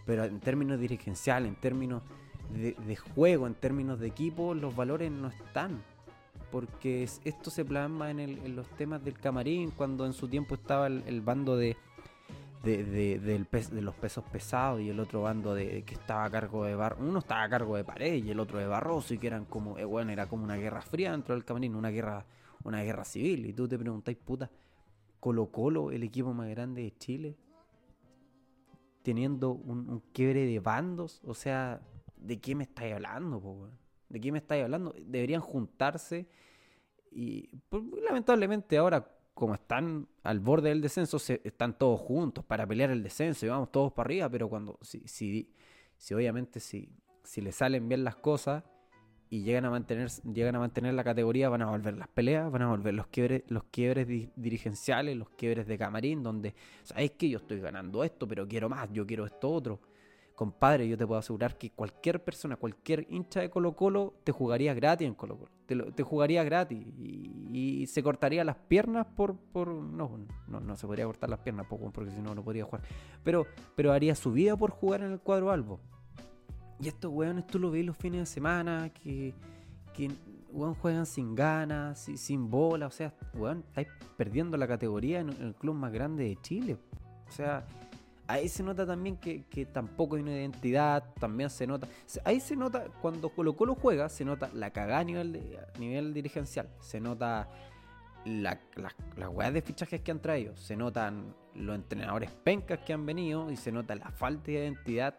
Pero 0.06 0.24
en 0.26 0.40
términos 0.40 0.80
dirigenciales, 0.80 1.50
en 1.50 1.56
términos 1.56 2.02
de, 2.54 2.96
juego, 2.96 3.48
en 3.48 3.54
términos 3.56 4.00
de 4.00 4.08
equipo, 4.08 4.54
los 4.54 4.76
valores 4.76 5.12
no 5.12 5.28
están. 5.30 5.82
Porque 6.52 7.04
es- 7.04 7.22
esto 7.24 7.50
se 7.50 7.64
plasma 7.64 8.12
en, 8.12 8.20
el- 8.20 8.38
en 8.40 8.56
los 8.56 8.68
temas 8.76 9.04
del 9.04 9.18
camarín, 9.18 9.72
cuando 9.72 10.06
en 10.06 10.14
su 10.14 10.28
tiempo 10.28 10.56
estaba 10.56 10.88
el, 10.88 11.22
bando 11.22 11.56
de, 11.56 11.78
los 13.82 13.96
pesos 13.96 14.24
pesados 14.32 14.82
y 14.82 14.90
el 14.90 15.00
otro 15.00 15.22
bando 15.24 15.56
de 15.56 15.84
que 15.84 15.96
estaba 15.96 16.26
a 16.26 16.30
cargo 16.30 16.66
de 16.66 16.76
Bar 16.76 16.98
uno 17.00 17.20
estaba 17.20 17.44
a 17.44 17.50
cargo 17.50 17.76
de 17.76 17.84
Paredes 17.84 18.24
y 18.24 18.30
el 18.32 18.40
otro 18.40 18.60
de 18.60 18.68
Barroso 18.68 19.14
y 19.14 19.18
que 19.18 19.28
eran 19.28 19.46
como 19.46 19.78
eh, 19.80 19.86
bueno 19.86 20.12
era 20.12 20.28
como 20.28 20.44
una 20.44 20.58
guerra 20.58 20.82
fría 20.82 21.12
dentro 21.12 21.34
del 21.34 21.44
camarín 21.44 21.76
una 21.76 21.90
guerra 21.90 22.26
una 22.64 22.84
guerra 22.84 23.04
civil 23.04 23.48
y 23.48 23.54
tú 23.54 23.68
te 23.68 23.80
preguntáis 23.80 24.18
puta 24.18 24.52
Colo 25.20 25.48
Colo 25.48 25.92
el 25.92 26.04
equipo 26.04 26.34
más 26.34 26.50
grande 26.50 26.84
de 26.84 26.96
Chile 26.98 27.36
teniendo 29.02 29.52
un, 29.52 30.02
quiebre 30.14 30.46
de 30.46 30.60
bandos 30.60 31.22
o 31.26 31.34
sea 31.34 31.82
de 32.18 32.40
qué 32.40 32.56
me 32.56 32.64
estáis 32.64 32.94
hablando 32.94 33.42
po, 33.42 33.70
de 34.10 34.20
qué 34.20 34.32
me 34.32 34.38
estáis 34.38 34.64
hablando 34.64 34.94
deberían 35.00 35.42
juntarse 35.42 36.28
y 37.12 37.50
pues, 37.70 37.84
lamentablemente 38.04 38.78
ahora, 38.78 39.06
como 39.34 39.54
están 39.54 40.08
al 40.24 40.40
borde 40.40 40.70
del 40.70 40.82
descenso, 40.82 41.20
se, 41.20 41.42
están 41.44 41.78
todos 41.78 42.00
juntos 42.00 42.46
para 42.46 42.66
pelear 42.66 42.90
el 42.90 43.04
descenso 43.04 43.46
y 43.46 43.50
vamos 43.50 43.72
todos 43.72 43.92
para 43.92 44.08
arriba, 44.08 44.30
pero 44.30 44.50
cuando, 44.50 44.80
si, 44.82 45.02
si, 45.08 45.54
si 45.98 46.14
obviamente 46.14 46.60
si, 46.60 46.90
si 47.24 47.42
le 47.42 47.52
salen 47.52 47.88
bien 47.90 48.04
las 48.04 48.16
cosas 48.16 48.64
y 49.32 49.44
llegan 49.44 49.64
a 49.64 49.70
mantener, 49.70 50.10
llegan 50.34 50.58
a 50.58 50.60
mantener 50.60 50.94
la 50.94 51.06
categoría, 51.06 51.48
van 51.48 51.62
a 51.62 51.70
volver 51.72 51.96
las 51.96 52.10
peleas, 52.10 52.52
van 52.52 52.64
a 52.64 52.68
volver 52.68 52.94
los 52.94 53.08
quiebres, 53.08 53.44
los 53.48 53.64
quiebres 53.64 54.06
di- 54.06 54.30
dirigenciales, 54.36 55.16
los 55.16 55.30
quiebres 55.30 55.68
de 55.68 55.78
camarín, 55.78 56.22
donde, 56.22 56.54
¿sabes 56.84 57.12
que 57.12 57.30
Yo 57.30 57.38
estoy 57.38 57.62
ganando 57.62 58.04
esto, 58.04 58.28
pero 58.28 58.46
quiero 58.46 58.68
más, 58.68 58.90
yo 58.92 59.08
quiero 59.08 59.26
esto 59.26 59.50
otro. 59.50 59.80
Compadre, 60.36 60.86
yo 60.90 60.98
te 60.98 61.08
puedo 61.08 61.20
asegurar 61.20 61.58
que 61.58 61.70
cualquier 61.72 62.22
persona, 62.22 62.58
cualquier 62.58 63.08
hincha 63.10 63.40
de 63.40 63.50
Colo 63.50 63.74
Colo, 63.74 64.16
te 64.26 64.34
jugaría 64.34 64.74
gratis 64.74 65.08
en 65.08 65.14
Colo 65.14 65.38
Colo. 65.38 65.92
Te, 65.94 66.04
jugaría 66.04 66.44
gratis 66.44 66.86
y, 66.98 67.86
se 67.88 68.04
cortaría 68.04 68.44
las 68.44 68.58
piernas 68.58 69.08
por... 69.16 69.38
por 69.38 69.70
no, 69.70 70.20
no, 70.48 70.60
no 70.60 70.76
se 70.76 70.88
podría 70.88 71.06
cortar 71.06 71.30
las 71.30 71.40
piernas 71.40 71.68
poco, 71.68 71.90
porque 71.92 72.12
si 72.12 72.22
no, 72.22 72.36
no 72.36 72.44
podría 72.44 72.66
jugar. 72.66 72.82
Pero, 73.24 73.46
pero 73.76 73.94
haría 73.94 74.14
su 74.16 74.34
vida 74.34 74.58
por 74.58 74.72
jugar 74.72 75.02
en 75.04 75.14
el 75.14 75.20
cuadro 75.20 75.52
albo. 75.52 75.80
Y 76.82 76.88
estos 76.88 77.12
weones 77.12 77.46
tú 77.46 77.60
lo 77.60 77.70
ves 77.70 77.86
los 77.86 77.96
fines 77.96 78.22
de 78.22 78.26
semana, 78.26 78.90
que, 78.90 79.36
que 79.94 80.10
weón, 80.52 80.74
juegan 80.74 81.06
sin 81.06 81.36
ganas, 81.36 82.10
sin, 82.16 82.50
bola, 82.50 82.88
o 82.88 82.92
sea, 82.92 83.14
weón, 83.36 83.64
estáis 83.68 83.88
perdiendo 84.18 84.58
la 84.58 84.68
categoría 84.68 85.20
en, 85.20 85.30
el 85.30 85.54
club 85.54 85.76
más 85.76 85.92
grande 85.92 86.24
de 86.24 86.38
Chile. 86.42 86.78
O 87.28 87.32
sea, 87.32 87.66
ahí 88.28 88.50
se 88.50 88.64
nota 88.64 88.86
también 88.86 89.18
que, 89.18 89.46
tampoco 89.72 90.16
hay 90.16 90.24
una 90.24 90.32
identidad, 90.32 91.04
también 91.20 91.52
se 91.52 91.68
nota. 91.68 91.88
Ahí 92.24 92.40
se 92.40 92.56
nota, 92.56 92.86
cuando 93.02 93.30
Colo 93.30 93.56
Colo 93.56 93.76
juega, 93.76 94.10
se 94.10 94.26
nota 94.26 94.50
la 94.54 94.72
cagada 94.72 95.00
a 95.00 95.04
nivel, 95.04 95.40
nivel 95.80 96.14
dirigencial, 96.16 96.68
se 96.80 97.00
nota 97.00 97.48
las 98.26 98.58
weas 99.30 99.54
de 99.54 99.62
fichajes 99.62 100.02
que 100.02 100.12
han 100.12 100.20
traído, 100.20 100.56
se 100.58 100.76
notan 100.76 101.36
los 101.54 101.76
entrenadores 101.76 102.32
pencas 102.32 102.80
que 102.80 102.94
han 102.94 103.06
venido 103.06 103.52
y 103.52 103.56
se 103.56 103.72
nota 103.72 103.94
la 103.96 104.10
falta 104.10 104.46
de 104.46 104.54
identidad 104.54 105.16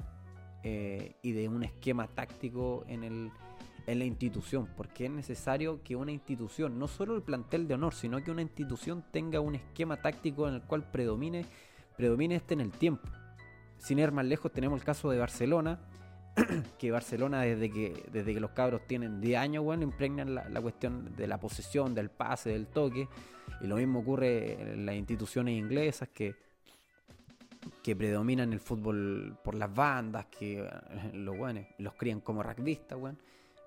eh, 0.62 1.16
y 1.22 1.32
de 1.32 1.48
un 1.48 1.64
esquema 1.64 2.06
táctico 2.08 2.84
en 2.88 3.04
el 3.04 3.30
en 3.86 3.98
la 3.98 4.04
institución, 4.04 4.68
porque 4.76 5.06
es 5.06 5.10
necesario 5.10 5.82
que 5.82 5.96
una 5.96 6.12
institución, 6.12 6.78
no 6.78 6.88
solo 6.88 7.16
el 7.16 7.22
plantel 7.22 7.66
de 7.66 7.74
honor, 7.74 7.94
sino 7.94 8.22
que 8.22 8.30
una 8.30 8.42
institución 8.42 9.04
tenga 9.10 9.40
un 9.40 9.54
esquema 9.54 10.00
táctico 10.00 10.48
en 10.48 10.54
el 10.54 10.62
cual 10.62 10.88
predomine, 10.90 11.46
predomine 11.96 12.36
este 12.36 12.54
en 12.54 12.60
el 12.60 12.70
tiempo. 12.70 13.08
Sin 13.78 13.98
ir 13.98 14.12
más 14.12 14.24
lejos, 14.24 14.52
tenemos 14.52 14.78
el 14.78 14.84
caso 14.84 15.10
de 15.10 15.18
Barcelona, 15.18 15.80
que 16.78 16.90
Barcelona 16.90 17.42
desde 17.42 17.70
que, 17.70 18.04
desde 18.12 18.32
que 18.32 18.40
los 18.40 18.52
cabros 18.52 18.86
tienen 18.86 19.20
10 19.20 19.38
años, 19.38 19.64
bueno, 19.64 19.82
impregnan 19.82 20.34
la, 20.34 20.60
cuestión 20.60 21.14
de 21.16 21.26
la 21.26 21.38
posesión, 21.38 21.94
del 21.94 22.10
pase, 22.10 22.50
del 22.50 22.68
toque, 22.68 23.08
y 23.60 23.66
lo 23.66 23.76
mismo 23.76 24.00
ocurre 24.00 24.72
en 24.74 24.86
las 24.86 24.94
instituciones 24.94 25.58
inglesas 25.58 26.08
que 26.08 26.34
que 27.82 27.96
predominan 27.96 28.52
el 28.52 28.60
fútbol 28.60 29.36
por 29.42 29.54
las 29.54 29.72
bandas, 29.72 30.26
que 30.26 30.68
los, 31.12 31.36
bueno, 31.36 31.64
los 31.78 31.94
crían 31.94 32.20
como 32.20 32.42
rugbyistas, 32.42 32.98
bueno. 32.98 33.18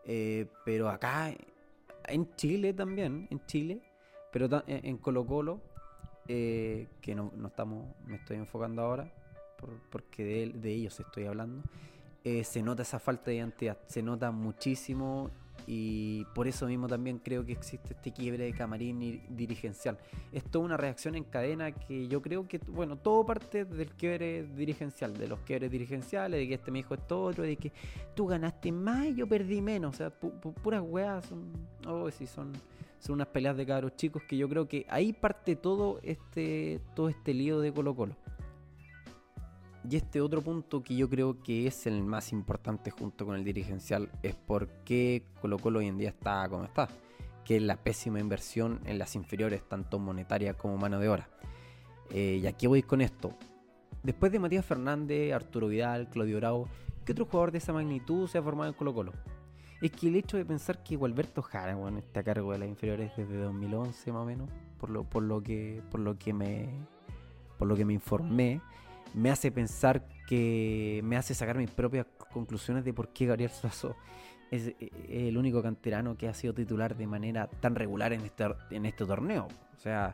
Eh, 0.05 0.47
pero 0.63 0.89
acá, 0.89 1.33
en 2.05 2.35
Chile 2.35 2.73
también, 2.73 3.27
en 3.29 3.45
Chile, 3.45 3.81
pero 4.31 4.63
en 4.67 4.97
Colo 4.97 5.25
Colo, 5.25 5.61
eh, 6.27 6.87
que 7.01 7.15
no, 7.15 7.31
estamos, 7.45 7.87
me 8.05 8.17
estoy 8.17 8.37
enfocando 8.37 8.81
ahora, 8.81 9.11
porque 9.89 10.23
de, 10.23 10.59
de, 10.59 10.71
ellos 10.71 10.99
estoy 10.99 11.25
hablando, 11.25 11.63
eh, 12.23 12.43
se 12.43 12.61
nota 12.61 12.81
esa 12.81 12.99
falta 12.99 13.31
de 13.31 13.37
identidad, 13.37 13.77
se 13.87 14.01
nota 14.03 14.31
muchísimo 14.31 15.29
y 15.67 16.25
por 16.35 16.47
eso 16.47 16.67
mismo 16.67 16.87
también 16.87 17.19
creo 17.19 17.45
que 17.45 17.53
existe 17.53 17.93
este 17.93 18.11
quiebre 18.11 18.45
de 18.45 18.53
camarín 18.53 19.23
dirigencial. 19.29 19.97
Es 20.31 20.43
toda 20.43 20.65
una 20.65 20.77
reacción 20.77 21.15
en 21.15 21.23
cadena 21.23 21.71
que 21.71 22.07
yo 22.07 22.21
creo 22.21 22.47
que, 22.47 22.59
bueno, 22.67 22.97
todo 22.97 23.25
parte 23.25 23.65
del 23.65 23.91
quiebre 23.91 24.43
dirigencial, 24.43 25.17
de 25.17 25.27
los 25.27 25.39
quiebres 25.39 25.71
dirigenciales, 25.71 26.39
de 26.39 26.47
que 26.47 26.53
este 26.55 26.71
me 26.71 26.79
dijo 26.79 26.93
esto 26.93 27.23
otro, 27.23 27.43
de 27.43 27.55
que 27.55 27.71
tú 28.15 28.27
ganaste 28.27 28.71
más 28.71 29.07
y 29.07 29.15
yo 29.15 29.27
perdí 29.27 29.61
menos. 29.61 29.95
O 29.95 29.97
sea, 29.97 30.09
puras 30.09 30.83
weas 30.85 31.25
son, 31.25 31.51
oh, 31.87 32.09
sí, 32.11 32.27
son, 32.27 32.53
son 32.99 33.15
unas 33.15 33.27
peleas 33.27 33.57
de 33.57 33.65
cabros 33.65 33.95
chicos 33.95 34.23
que 34.27 34.37
yo 34.37 34.47
creo 34.47 34.67
que 34.67 34.85
ahí 34.89 35.13
parte 35.13 35.55
todo 35.55 35.99
este, 36.03 36.79
todo 36.95 37.09
este 37.09 37.33
lío 37.33 37.59
de 37.59 37.73
Colo 37.73 37.95
Colo. 37.95 38.15
Y 39.87 39.97
este 39.97 40.19
otro 40.19 40.41
punto 40.41 40.81
que 40.81 40.95
yo 40.95 41.07
creo 41.07 41.43
que 41.43 41.67
es 41.67 41.85
el 41.85 42.01
más 42.01 42.31
importante 42.31 42.89
junto 42.89 43.25
con 43.25 43.35
el 43.35 43.43
dirigencial 43.43 44.09
es 44.23 44.35
por 44.35 44.67
qué 44.83 45.23
Colo 45.41 45.59
Colo 45.59 45.79
hoy 45.79 45.87
en 45.87 45.97
día 45.97 46.09
está 46.09 46.47
como 46.49 46.63
está, 46.63 46.87
que 47.43 47.57
es 47.57 47.61
la 47.61 47.75
pésima 47.75 48.19
inversión 48.19 48.81
en 48.85 48.97
las 48.97 49.15
inferiores, 49.15 49.61
tanto 49.67 49.99
monetaria 49.99 50.55
como 50.55 50.77
mano 50.77 50.99
de 50.99 51.09
obra. 51.09 51.29
Eh, 52.09 52.39
y 52.41 52.47
aquí 52.47 52.65
voy 52.65 52.81
con 52.81 53.01
esto. 53.01 53.33
Después 54.01 54.31
de 54.31 54.39
Matías 54.39 54.65
Fernández, 54.65 55.33
Arturo 55.33 55.67
Vidal, 55.67 56.09
Claudio 56.09 56.37
Bravo, 56.37 56.67
¿qué 57.05 57.11
otro 57.11 57.25
jugador 57.25 57.51
de 57.51 57.59
esa 57.59 57.73
magnitud 57.73 58.27
se 58.27 58.39
ha 58.39 58.43
formado 58.43 58.71
en 58.71 58.77
Colo 58.77 58.93
Colo? 58.93 59.13
Es 59.81 59.91
que 59.91 60.07
el 60.07 60.15
hecho 60.15 60.37
de 60.37 60.45
pensar 60.45 60.83
que 60.83 60.95
Gualberto 60.95 61.43
Jara 61.43 61.77
está 61.99 62.21
a 62.21 62.23
cargo 62.23 62.53
de 62.53 62.59
las 62.59 62.69
inferiores 62.69 63.11
desde 63.15 63.37
2011 63.37 64.11
más 64.11 64.21
o 64.23 64.25
menos, 64.25 64.49
por 64.79 64.89
lo, 64.89 65.03
por 65.03 65.21
lo 65.21 65.43
que 65.43 65.83
por 65.91 65.99
lo 65.99 66.17
que 66.17 66.33
me 66.33 66.69
por 67.59 67.67
lo 67.67 67.75
que 67.75 67.85
me 67.85 67.93
informé, 67.93 68.61
me 69.15 69.31
hace 69.31 69.51
pensar 69.51 70.07
que 70.27 71.01
me 71.03 71.17
hace 71.17 71.33
sacar 71.33 71.57
mis 71.57 71.71
propias 71.71 72.05
conclusiones 72.31 72.83
de 72.83 72.93
por 72.93 73.09
qué 73.09 73.25
Gabriel 73.25 73.49
Suazo 73.49 73.95
es, 74.51 74.73
el 75.09 75.37
único 75.37 75.63
canterano 75.63 76.17
que 76.17 76.27
ha 76.27 76.33
sido 76.33 76.53
titular 76.53 76.95
de 76.95 77.07
manera 77.07 77.47
tan 77.47 77.75
regular 77.75 78.13
en 78.13 78.21
este, 78.21 78.45
en 78.71 78.85
este 78.85 79.05
torneo. 79.05 79.47
O 79.75 79.79
sea, 79.79 80.13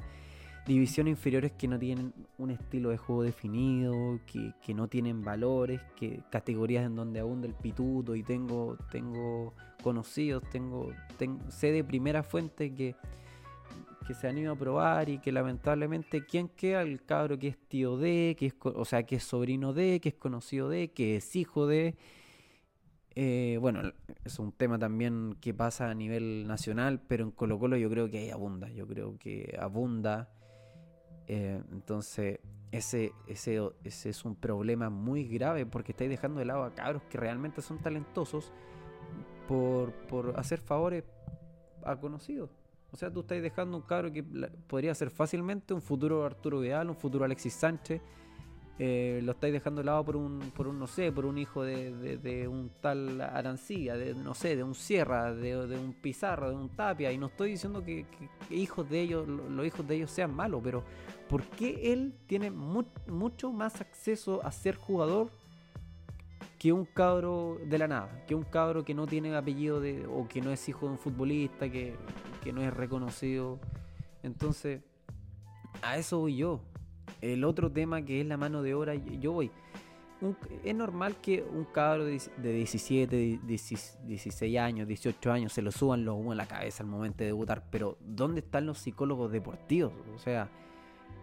divisiones 0.66 1.12
inferiores 1.12 1.52
que 1.54 1.68
no 1.68 1.80
tienen 1.80 2.14
un 2.38 2.52
estilo 2.52 2.90
de 2.90 2.98
juego 2.98 3.24
definido, 3.24 4.20
que, 4.26 4.74
no 4.74 4.88
tienen 4.88 5.24
valores, 5.24 5.82
que 5.96 6.22
categorías 6.30 6.86
en 6.86 6.96
donde 6.96 7.20
abunda 7.20 7.48
el 7.48 7.56
pituto 7.56 8.16
y 8.16 8.24
tengo, 8.24 8.78
tengo 8.92 9.54
conocidos, 9.82 10.44
tengo, 10.52 10.92
tengo 11.18 11.40
sé 11.50 11.72
de 11.72 11.84
primera 11.84 12.22
fuente 12.22 12.74
que 12.74 12.96
que 14.12 14.16
se 14.16 14.28
han 14.28 14.38
ido 14.38 14.52
a 14.52 14.56
probar 14.58 15.08
y 15.08 15.20
que 15.20 15.32
lamentablemente, 15.32 16.26
¿quién 16.26 16.50
queda? 16.50 16.82
El 16.82 17.02
cabro 17.06 17.40
que 17.40 17.48
es 17.48 17.58
tío 17.58 17.98
de, 17.98 18.36
que 18.38 18.48
es, 18.48 18.56
o 18.62 18.84
sea, 18.84 19.04
que 19.04 19.16
es 19.16 19.24
sobrino 19.24 19.72
de, 19.72 20.02
que 20.02 20.10
es 20.10 20.16
conocido 20.16 20.68
de, 20.68 20.92
que 20.92 21.16
es 21.16 21.36
hijo 21.38 21.66
de. 21.66 21.96
Eh, 23.16 23.58
bueno, 23.62 23.82
es 24.26 24.38
un 24.38 24.52
tema 24.52 24.78
también 24.78 25.38
que 25.40 25.54
pasa 25.54 25.90
a 25.90 25.94
nivel 25.94 26.46
nacional, 26.46 27.02
pero 27.08 27.24
en 27.24 27.32
Colo 27.32 27.58
Colo 27.58 27.78
yo 27.78 27.90
creo 27.90 28.10
que 28.10 28.18
hay 28.18 28.32
abunda, 28.32 28.70
yo 28.70 28.86
creo 28.86 29.18
que 29.18 29.58
abunda. 29.58 30.30
Eh, 31.28 31.62
entonces, 31.72 32.40
ese, 32.74 33.14
ese, 33.28 33.62
ese 33.86 34.10
es 34.10 34.26
un 34.26 34.36
problema 34.36 34.90
muy 34.90 35.26
grave 35.26 35.66
porque 35.66 35.94
estáis 35.94 36.10
dejando 36.10 36.40
de 36.40 36.46
lado 36.46 36.66
a 36.66 36.76
cabros 36.76 37.04
que 37.04 37.18
realmente 37.18 37.62
son 37.62 37.80
talentosos 37.80 38.52
por, 39.48 39.94
por 40.08 40.38
hacer 40.38 40.60
favores 40.60 41.06
a 41.86 41.96
conocidos. 41.96 42.61
O 42.94 42.98
sea, 42.98 43.10
tú 43.10 43.22
estás 43.22 43.42
dejando 43.42 43.78
un 43.78 43.84
cabro 43.84 44.12
que 44.12 44.22
podría 44.22 44.94
ser 44.94 45.10
fácilmente 45.10 45.74
un 45.74 45.82
futuro 45.82 46.26
Arturo 46.26 46.60
Vidal, 46.60 46.90
un 46.90 46.96
futuro 46.96 47.24
Alexis 47.24 47.54
Sánchez. 47.54 48.02
Eh, 48.84 49.22
lo 49.24 49.34
estáis 49.34 49.54
dejando 49.54 49.82
de 49.82 49.86
lado 49.86 50.04
por 50.04 50.16
un, 50.16 50.40
por 50.56 50.68
un, 50.68 50.80
no 50.80 50.88
sé, 50.88 51.12
por 51.12 51.26
un 51.26 51.38
hijo 51.38 51.64
de, 51.64 52.48
un 52.48 52.72
tal 52.82 53.22
Arancilla, 53.22 53.96
de, 53.96 54.16
no 54.16 54.34
sé, 54.34 54.56
de 54.56 54.64
un 54.64 54.74
Sierra, 54.74 55.34
de, 55.34 55.56
un 55.56 55.94
Pizarro, 55.94 56.50
de 56.50 56.56
un 56.56 56.70
Tapia. 56.70 57.12
Y 57.12 57.18
no 57.18 57.28
estoy 57.28 57.52
diciendo 57.52 57.84
que, 57.84 58.06
hijos 58.50 58.90
de 58.90 59.02
ellos, 59.02 59.28
los 59.28 59.66
hijos 59.66 59.88
de 59.88 59.96
ellos 59.96 60.12
sean 60.12 60.36
malos, 60.36 60.62
pero 60.64 60.84
¿por 61.30 61.44
qué 61.44 61.94
él 61.94 62.14
tiene 62.28 62.52
mucho 62.52 63.52
más 63.52 63.80
acceso 63.80 64.44
a 64.44 64.52
ser 64.52 64.76
jugador 64.76 65.30
que 66.58 66.74
un 66.74 66.86
cabro 66.86 67.58
de 67.64 67.78
la 67.78 67.88
nada, 67.88 68.26
que 68.28 68.36
un 68.36 68.44
cabro 68.44 68.84
que 68.84 68.94
no 68.94 69.08
tiene 69.08 69.36
apellido 69.36 69.80
de, 69.80 70.06
o 70.08 70.28
que 70.28 70.42
no 70.42 70.52
es 70.52 70.68
hijo 70.68 70.88
de 70.88 70.94
un 70.94 70.98
futbolista, 70.98 71.70
que, 71.70 71.96
no 72.54 72.62
es 72.62 72.74
reconocido. 72.74 73.60
Entonces, 74.24 74.82
a 75.82 75.98
eso 75.98 76.20
voy 76.20 76.38
yo. 76.38 76.62
El 77.22 77.44
otro 77.44 77.72
tema 77.72 78.02
que 78.04 78.22
es 78.22 78.28
la 78.28 78.38
mano 78.38 78.62
de 78.64 78.74
obra, 78.74 78.96
yo 78.96 79.32
voy. 79.32 79.52
es 80.64 80.76
normal 80.76 81.16
que 81.22 81.44
un 81.44 81.66
cabro 81.66 82.06
de, 82.06 82.20
17, 82.38 83.40
16 83.44 84.58
años, 84.58 84.88
18 84.88 85.32
años 85.32 85.54
se 85.54 85.62
lo 85.62 85.72
suban 85.72 86.06
los 86.06 86.16
humos 86.16 86.34
en 86.34 86.38
la 86.38 86.48
cabeza 86.48 86.84
al 86.84 86.90
momento 86.90 87.20
de 87.20 87.28
debutar, 87.28 87.64
pero 87.70 87.98
¿dónde 88.02 88.42
están 88.42 88.66
los 88.66 88.80
psicólogos 88.80 89.32
deportivos? 89.32 89.94
O 90.16 90.20
sea, 90.20 90.50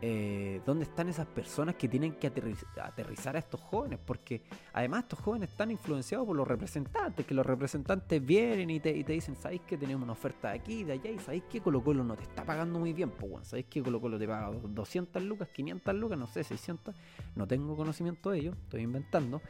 eh, 0.00 0.61
dónde 0.64 0.85
están 0.85 1.09
esas 1.09 1.26
personas 1.26 1.75
que 1.75 1.88
tienen 1.88 2.12
que 2.14 2.28
aterrizar 2.28 3.35
a 3.35 3.38
estos 3.40 3.61
jóvenes, 3.61 3.99
porque 4.05 4.43
además 4.73 5.02
estos 5.05 5.19
jóvenes 5.19 5.50
están 5.50 5.73
influenciados 5.73 6.25
por 6.25 6.37
los 6.37 6.47
representantes, 6.47 7.26
que 7.26 7.35
los 7.35 7.45
representantes 7.45 8.25
vienen 8.25 8.71
y 8.71 8.78
te, 8.78 8.93
dicen, 8.93 9.35
¿sabéis 9.35 9.62
que 9.62 9.76
tenemos 9.76 10.05
una 10.05 10.12
oferta 10.12 10.50
de 10.50 10.59
aquí, 10.59 10.85
de 10.85 10.93
allá? 10.93 11.11
Y 11.11 11.19
¿sabéis 11.19 11.45
que 11.50 11.61
Colo 11.61 11.83
Colo 11.83 12.05
no 12.05 12.14
te 12.17 12.23
está 12.23 12.45
pagando 12.45 12.78
muy 12.78 12.93
bien? 12.93 13.11
Pues, 13.11 13.49
¿sabéis 13.49 13.67
que 13.67 13.83
Colo 13.83 14.00
Colo 14.00 14.19
te 14.19 14.28
paga 14.28 14.50
200 14.52 15.21
lucas, 15.25 15.49
500 15.49 15.95
lucas, 15.97 16.19
no 16.19 16.26
sé, 16.28 16.45
600? 16.45 16.95
No 17.35 17.49
tengo 17.49 17.76
conocimiento 17.76 18.31
de 18.31 18.38
ello, 18.38 18.52
estoy 18.52 18.83
inventando. 18.83 19.43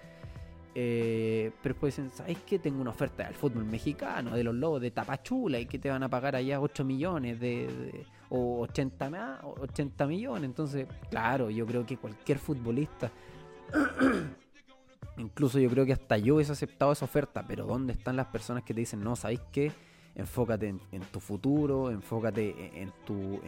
Eh, 0.74 1.50
pero 1.62 1.74
después 1.74 1.96
dicen, 1.96 2.10
¿sabéis 2.10 2.38
que 2.46 2.58
tengo 2.58 2.80
una 2.80 2.90
oferta 2.90 3.24
del 3.24 3.34
fútbol 3.34 3.64
mexicano, 3.64 4.30
de 4.30 4.44
los 4.44 4.54
lobos 4.54 4.80
de 4.80 4.92
Tapachula 4.92 5.58
y 5.58 5.66
que 5.66 5.78
te 5.78 5.90
van 5.90 6.04
a 6.04 6.08
pagar 6.08 6.36
allá 6.36 6.60
8 6.60 6.84
millones 6.84 7.40
de, 7.40 8.06
o 8.30 8.60
80, 8.60 9.40
80 9.42 10.06
millones? 10.06 10.44
Entonces, 10.44 10.86
claro, 11.10 11.50
yo 11.50 11.66
creo 11.66 11.86
que 11.86 11.96
cualquier 11.96 12.38
futbolista, 12.38 13.10
incluso 15.16 15.58
yo 15.58 15.68
creo 15.70 15.84
que 15.86 15.92
hasta 15.92 16.18
yo 16.18 16.36
hubiese 16.36 16.52
aceptado 16.52 16.92
esa 16.92 17.04
oferta, 17.04 17.44
pero 17.46 17.66
¿dónde 17.66 17.92
están 17.92 18.16
las 18.16 18.26
personas 18.26 18.62
que 18.64 18.74
te 18.74 18.80
dicen, 18.80 19.02
no, 19.02 19.16
¿sabéis 19.16 19.40
qué? 19.52 19.72
Enfócate 20.14 20.74
en, 20.90 21.00
tu 21.12 21.20
futuro, 21.20 21.90
enfócate 21.90 22.82
en, 22.82 22.92
tu, 23.06 23.40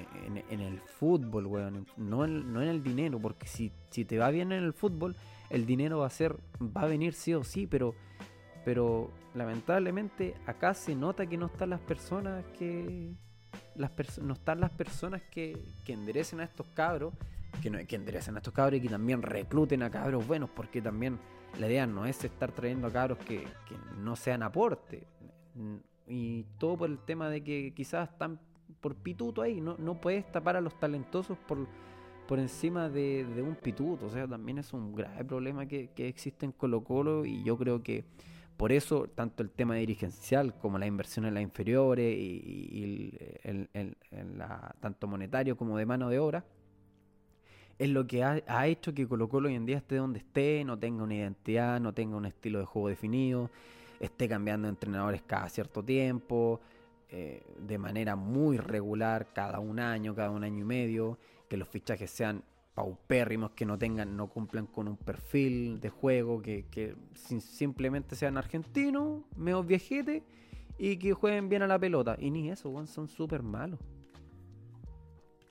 en, 0.51 0.61
el 0.61 0.81
fútbol, 0.81 1.47
weón, 1.47 1.87
no, 1.97 2.25
en, 2.25 2.53
no 2.53 2.63
en 2.63 2.69
el 2.69 2.83
dinero, 2.83 3.19
porque 3.19 3.49
si, 3.49 3.73
si 3.91 4.05
te 4.05 4.19
va 4.19 4.31
bien 4.31 4.53
en 4.53 4.63
el 4.63 4.73
fútbol, 4.73 5.17
el 5.49 5.67
dinero 5.67 5.99
va 5.99 6.07
a 6.07 6.11
ser, 6.11 6.37
va 6.61 6.83
a 6.83 6.87
venir 6.87 7.13
sí 7.15 7.35
o 7.35 7.43
sí, 7.43 7.67
pero, 7.67 7.95
pero 8.65 9.11
lamentablemente 9.35 10.35
acá 10.47 10.75
se 10.75 10.95
nota 10.95 11.27
que 11.27 11.37
no 11.37 11.47
están 11.47 11.71
las 11.71 11.81
personas 11.81 12.45
que, 12.57 13.15
no 14.23 14.35
están 14.35 14.61
las 14.61 14.71
personas 14.71 15.23
que, 15.31 15.57
que 15.85 15.93
enderecen 15.93 16.41
a 16.41 16.45
estos 16.45 16.67
cabros, 16.75 17.15
que, 17.63 17.87
que 17.87 17.97
enderecen 17.97 18.37
a 18.37 18.39
estos 18.39 18.55
cabros 18.55 18.79
y 18.79 18.83
que 18.83 18.89
también 18.89 19.23
recluten 19.23 19.83
a 19.83 19.91
cabros 19.91 20.27
buenos, 20.27 20.51
porque 20.51 20.81
también 20.81 21.19
la 21.59 21.67
idea 21.67 21.87
no 21.87 22.07
es 22.07 22.23
estar 22.25 22.53
trayendo 22.53 22.87
a 22.87 22.93
cabros 22.93 23.19
que, 23.19 23.39
que 23.69 23.77
no 23.99 24.17
sean 24.17 24.43
aporte. 24.43 25.05
Y 26.07 26.45
todo 26.59 26.77
por 26.77 26.91
el 26.91 26.99
tema 26.99 27.29
de 27.29 27.43
que 27.43 27.73
quizás 27.75 28.11
están 28.11 28.39
por 28.81 28.95
pituto 28.97 29.43
ahí. 29.43 29.61
No, 29.61 29.77
no 29.79 30.01
puedes 30.01 30.31
tapar 30.31 30.57
a 30.57 30.61
los 30.61 30.79
talentosos 30.79 31.39
por, 31.39 31.67
por 32.27 32.39
encima 32.39 32.89
de, 32.89 33.27
un 33.47 33.55
pituto. 33.57 34.07
O 34.07 34.11
sea, 34.11 34.27
también 34.27 34.59
es 34.59 34.73
un 34.73 34.95
grave 34.95 35.25
problema 35.25 35.67
que, 35.67 35.91
existe 35.97 36.47
en 36.47 36.53
Colo 36.53 36.83
Colo 36.83 37.25
y 37.25 37.43
yo 37.43 37.57
creo 37.57 37.83
que 37.83 38.05
por 38.61 38.73
eso 38.73 39.09
tanto 39.15 39.43
el 39.43 39.49
tema 39.49 39.77
dirigencial 39.77 40.53
como 40.59 40.79
la 40.79 40.85
inversión 40.85 41.25
en 41.25 41.33
las 41.33 41.43
inferiores 41.43 42.15
y, 42.15 43.11
el, 43.43 43.97
tanto 44.81 45.07
monetario 45.07 45.57
como 45.57 45.79
de 45.79 45.87
mano 45.87 46.11
de 46.11 46.19
obra 46.19 46.45
es 47.79 47.89
lo 47.89 48.07
que 48.07 48.23
ha, 48.23 48.43
ha, 48.47 48.67
hecho 48.67 48.93
que 48.93 49.09
Colo 49.09 49.31
Colo 49.31 49.49
hoy 49.49 49.55
en 49.55 49.65
día 49.65 49.79
esté 49.79 49.97
donde 49.97 50.19
esté, 50.19 50.63
no 50.67 50.79
tenga 50.79 51.03
una 51.05 51.15
identidad, 51.15 51.81
no 51.81 51.95
tenga 51.95 52.19
un 52.19 52.27
estilo 52.27 52.59
de 52.59 52.67
juego 52.67 52.89
definido, 52.89 53.51
esté 53.99 54.29
cambiando 54.29 54.67
de 54.67 54.73
entrenadores 54.73 55.23
cada 55.23 55.49
cierto 55.49 55.83
tiempo, 55.83 56.61
eh, 57.09 57.43
de 57.67 57.79
manera 57.79 58.15
muy 58.15 58.59
regular, 58.59 59.29
cada 59.33 59.59
un 59.59 59.81
año, 59.81 60.15
cada 60.15 60.29
un 60.29 60.45
año 60.45 60.59
y 60.59 60.65
medio, 60.65 61.17
que 61.49 61.57
los 61.57 61.67
fichajes 61.67 62.11
sean 62.11 62.43
paupérrimos, 62.75 63.53
que 63.53 63.65
no 63.65 63.79
tengan, 63.79 64.17
no 64.17 64.29
cumplan 64.29 64.67
con 64.67 64.89
un 64.89 64.97
perfil 64.97 65.81
de 65.81 65.91
juego, 65.91 66.41
que, 66.43 66.97
simplemente 67.15 68.17
sean 68.17 68.37
argentinos, 68.37 69.23
medio 69.37 69.63
viejetes 69.63 70.23
y 70.79 70.97
que 70.97 71.13
jueguen 71.13 71.49
bien 71.49 71.63
a 71.63 71.67
la 71.67 71.79
pelota. 71.79 72.17
Y 72.19 72.31
ni 72.31 72.51
eso, 72.51 72.87
son 72.87 73.09
súper 73.09 73.43
malos 73.43 73.81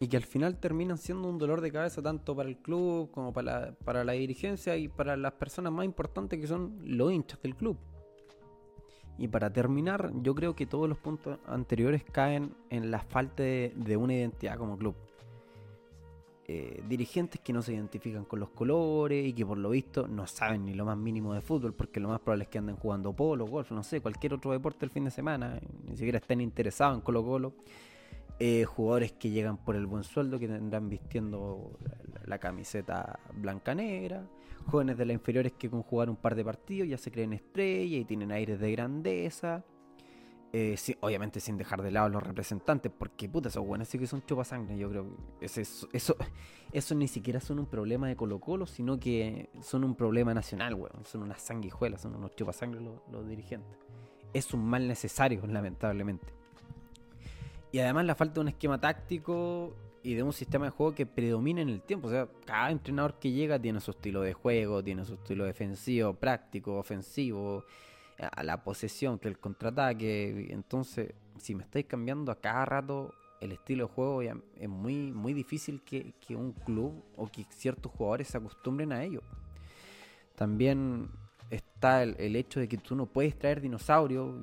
y 0.02 0.08
que 0.08 0.16
al 0.16 0.24
final 0.24 0.58
terminan 0.60 0.98
siendo 0.98 1.28
un 1.28 1.38
dolor 1.38 1.60
de 1.60 1.72
cabeza 1.72 2.02
tanto 2.02 2.34
para 2.34 2.48
el 2.48 2.58
club 2.58 3.12
como 3.12 3.34
para 3.34 3.68
la, 3.68 3.72
para 3.84 4.06
la 4.06 4.14
dirigencia 4.14 4.78
y 4.78 4.88
para 4.88 5.18
las 5.18 5.34
personas 5.34 5.74
más 5.74 5.84
importantes 5.84 6.40
que 6.40 6.48
son 6.48 6.80
los 6.86 7.12
hinchas 7.12 7.42
del 7.42 7.56
club. 7.56 7.78
Y 9.18 9.28
para 9.28 9.52
terminar, 9.52 10.14
yo 10.22 10.34
creo 10.34 10.56
que 10.56 10.66
todos 10.66 10.88
los 10.88 10.98
puntos 10.98 11.38
anteriores 11.46 12.06
caen 12.06 12.56
en 12.70 12.90
la 12.90 13.00
falta 13.00 13.44
de, 13.44 13.98
una 13.98 14.14
identidad 14.14 14.58
como 14.58 14.78
club. 14.78 14.96
Eh, 16.52 16.82
dirigentes 16.90 17.40
que 17.42 17.54
no 17.54 17.62
se 17.62 17.76
identifican 17.76 18.26
con 18.26 18.40
los 18.40 18.50
colores 18.50 19.24
y 19.24 19.34
que 19.34 19.46
por 19.46 19.60
lo 19.60 19.70
visto 19.70 20.08
no 20.08 20.26
saben 20.26 20.66
ni 20.66 20.74
lo 20.74 20.84
más 20.84 20.98
mínimo 20.98 21.36
de 21.36 21.42
fútbol, 21.42 21.76
porque 21.76 22.00
lo 22.00 22.10
más 22.10 22.22
probable 22.22 22.46
es 22.46 22.50
que 22.50 22.58
anden 22.58 22.76
jugando 22.76 23.14
polo, 23.14 23.46
golf, 23.46 23.70
no 23.70 23.84
sé, 23.84 24.02
cualquier 24.02 24.34
otro 24.34 24.52
deporte 24.52 24.84
el 24.84 24.90
fin 24.90 25.04
de 25.04 25.12
semana, 25.12 25.60
ni 25.86 25.96
siquiera 25.96 26.18
estén 26.18 26.42
interesados 26.42 26.96
en 26.98 27.02
Colo 27.02 27.24
Colo. 27.24 27.54
Eh, 28.40 28.66
jugadores 28.66 29.12
que 29.12 29.30
llegan 29.30 29.58
por 29.58 29.76
el 29.76 29.86
buen 29.86 30.04
sueldo, 30.04 30.40
que 30.40 30.48
tendrán 30.48 30.90
vistiendo 30.90 31.78
la, 32.26 32.40
camiseta 32.40 33.20
blanca-negra, 33.36 34.28
jóvenes 34.66 34.98
de 34.98 35.06
las 35.06 35.14
inferiores 35.14 35.54
que 35.54 35.70
con 35.70 35.84
jugar 35.84 36.10
un 36.10 36.16
par 36.16 36.34
de 36.34 36.44
partidos 36.44 36.90
ya 36.90 36.98
se 36.98 37.12
creen 37.12 37.34
estrellas 37.34 38.02
y 38.02 38.06
tienen 38.06 38.32
aires 38.32 38.60
de 38.60 38.72
grandeza. 38.72 39.64
Eh, 40.52 40.76
obviamente 41.02 41.40
sin 41.40 41.58
dejar 41.58 41.84
de 41.84 41.92
lado 41.92 42.08
a 42.08 42.10
los 42.10 42.24
representantes, 42.24 42.92
porque 42.98 43.30
puta, 43.30 43.50
esos 43.50 43.64
buenos 43.64 43.88
sí 43.88 44.00
que 44.00 44.08
son 44.08 44.26
chupasangre. 44.26 44.78
Yo 44.78 44.90
creo 44.90 45.06
que 45.40 45.46
eso, 45.46 45.88
eso, 45.94 46.16
eso 46.72 46.96
ni 46.96 47.08
siquiera 47.08 47.40
son 47.40 47.60
un 47.60 47.68
problema 47.68 48.08
de 48.08 48.16
Colo 48.16 48.40
Colo, 48.40 48.66
sino 48.66 49.00
que 49.00 49.50
son 49.62 49.84
un 49.84 49.96
problema 49.96 50.34
nacional, 50.34 50.74
weón. 50.74 51.06
Son 51.06 51.22
unas 51.22 51.42
sanguijuelas, 51.42 52.02
son 52.02 52.16
unos 52.16 52.36
chupasangre 52.36 52.82
los, 52.82 52.96
los 53.12 53.28
dirigentes. 53.28 53.78
Es 54.34 54.52
un 54.54 54.66
mal 54.66 54.88
necesario, 54.88 55.46
lamentablemente. 55.46 56.34
Y 57.72 57.80
además 57.80 58.06
la 58.06 58.16
falta 58.16 58.36
de 58.36 58.40
un 58.42 58.48
esquema 58.48 58.80
táctico 58.80 59.76
y 60.02 60.16
de 60.16 60.24
un 60.24 60.34
sistema 60.34 60.66
de 60.66 60.72
juego 60.72 60.96
que 60.96 61.06
predomine 61.06 61.62
en 61.62 61.70
el 61.70 61.82
tiempo. 61.82 62.08
O 62.08 62.12
sea, 62.12 62.28
cada 62.46 62.72
entrenador 62.72 63.20
que 63.20 63.32
llega 63.32 63.60
tiene 63.60 63.80
su 63.80 63.92
estilo 63.92 64.22
de 64.22 64.34
juego, 64.34 64.84
tiene 64.84 65.06
su 65.06 65.14
estilo 65.14 65.46
defensivo, 65.46 66.14
práctico, 66.14 66.78
ofensivo, 66.78 67.66
a 68.20 68.44
la 68.44 68.64
posesión, 68.64 69.20
que 69.20 69.28
el 69.28 69.40
contraataque. 69.40 70.48
Entonces, 70.52 71.14
si 71.38 71.56
me 71.56 71.64
estáis 71.64 71.86
cambiando 71.86 72.32
a 72.32 72.40
cada 72.40 72.66
rato 72.66 73.14
el 73.40 73.54
estilo 73.54 73.88
de 73.88 73.94
juego, 73.94 74.22
es 74.22 74.70
muy, 74.70 75.12
muy 75.12 75.34
difícil 75.34 75.82
que, 75.82 76.14
un 76.36 76.52
club 76.52 77.04
o 77.16 77.28
que 77.28 77.46
ciertos 77.50 77.92
jugadores 77.92 78.28
se 78.28 78.38
acostumbren 78.38 78.92
a 78.92 79.04
ello. 79.04 79.22
También 80.36 81.10
está 81.50 82.04
el, 82.04 82.16
el 82.20 82.36
hecho 82.36 82.60
de 82.60 82.68
que 82.68 82.78
tú 82.78 82.96
no 82.96 83.06
puedes 83.06 83.38
traer 83.38 83.62
dinosaurios 83.62 84.36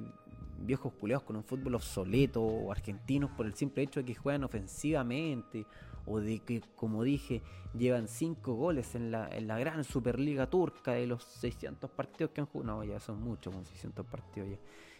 viejos 0.59 0.93
culeados 0.95 1.25
con 1.25 1.37
un 1.37 1.45
fútbol 1.45 1.75
obsoleto 1.75 2.43
o 2.43 2.73
argentinos 2.73 3.31
por 3.33 3.47
el 3.47 3.55
simple 3.55 3.83
hecho 3.83 4.01
de 4.01 4.07
que 4.07 4.15
juegan 4.15 4.45
ofensivamente 4.45 5.67
o 6.07 6.21
de 6.21 6.39
que, 6.41 6.63
como 6.75 7.03
dije, 7.03 7.43
llevan 7.77 8.09
5 8.09 8.55
goles 8.55 8.95
en 8.95 9.11
la, 9.11 9.29
en 9.29 9.47
la 9.47 9.59
gran 9.59 9.85
Superliga 9.85 10.49
Turca 10.49 10.93
de 10.93 11.07
los 11.07 11.23
600 11.25 11.91
partidos 11.91 12.33
que 12.33 12.41
han 12.41 12.47
jugado. 12.47 12.79
No, 12.79 12.85
ya 12.85 13.01
son 13.01 13.21
muchos 13.21 13.55
con 13.55 13.65
600 13.65 14.07
partidos 14.07 14.51
ya. 14.51 14.59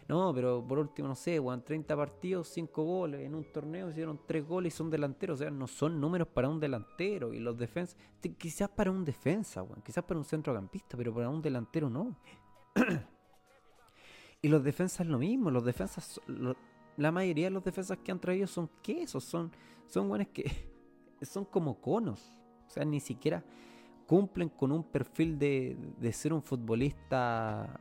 No, 0.09 0.33
pero 0.33 0.65
por 0.67 0.79
último, 0.79 1.09
no 1.09 1.17
sé, 1.17 1.39
juegan 1.39 1.65
30 1.65 1.97
partidos, 1.97 2.49
5 2.49 2.85
goles. 2.85 3.21
En 3.23 3.35
un 3.35 3.45
torneo 3.53 3.91
hicieron 3.91 4.21
3 4.25 4.47
goles 4.47 4.75
y 4.75 4.77
son 4.77 4.91
delanteros. 4.91 5.41
O 5.41 5.43
sea, 5.43 5.51
no 5.51 5.67
son 5.67 6.01
números 6.01 6.29
para 6.29 6.49
un 6.49 6.61
delantero. 6.61 7.33
Y 7.33 7.41
los 7.41 7.57
defensas, 7.57 7.97
quizás 8.39 8.69
para 8.69 8.91
un 8.91 9.05
defensa, 9.05 9.65
quizás 9.85 10.05
para 10.05 10.19
un 10.19 10.25
centrocampista, 10.25 10.97
pero 10.97 11.13
para 11.13 11.29
un 11.29 11.43
delantero 11.43 11.91
no. 11.91 12.17
Y 14.43 14.49
los 14.49 14.63
defensas 14.63 15.07
lo 15.07 15.19
mismo, 15.19 15.51
los 15.51 15.65
defensas, 15.65 16.21
la 16.97 17.11
mayoría 17.11 17.47
de 17.47 17.51
los 17.51 17.65
defensas 17.65 17.99
que 17.99 18.13
han 18.13 18.21
traído 18.21 18.47
son 18.47 18.71
quesos, 18.81 19.25
son, 19.25 19.51
son 19.87 20.09
buenos 20.09 20.29
que 20.29 20.45
son 21.23 21.45
como 21.45 21.81
conos. 21.81 22.21
O 22.67 22.71
sea, 22.71 22.85
ni 22.85 23.01
siquiera 23.01 23.45
cumplen 24.07 24.49
con 24.49 24.73
un 24.73 24.85
perfil 24.85 25.39
de, 25.39 25.77
de 25.99 26.13
ser 26.13 26.33
un 26.33 26.43
futbolista, 26.43 27.81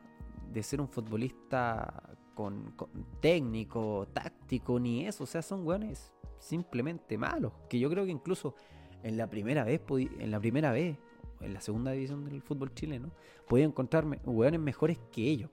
de 0.52 0.62
ser 0.62 0.80
un 0.80 0.88
futbolista 0.88 2.16
con, 2.34 2.74
técnico, 3.20 4.06
táctico, 4.12 4.78
ni 4.78 5.06
eso. 5.06 5.24
O 5.24 5.26
sea, 5.26 5.42
son 5.42 5.64
buenos 5.64 6.12
simplemente 6.38 7.16
malos. 7.16 7.52
Que 7.68 7.78
yo 7.78 7.88
creo 7.90 8.04
que 8.04 8.10
incluso 8.10 8.54
en 9.02 9.16
la 9.16 9.28
primera 9.28 9.64
vez, 9.64 9.80
en 9.90 10.30
la 10.30 10.38
primera 10.38 10.70
vez, 10.70 10.98
en 11.40 11.54
la 11.54 11.60
segunda 11.60 11.92
división 11.92 12.24
del 12.24 12.42
fútbol 12.42 12.74
chileno, 12.74 13.10
podía 13.48 13.64
encontrarme 13.64 14.20
hueones 14.24 14.60
mejores 14.60 14.98
que 15.10 15.22
ellos. 15.22 15.50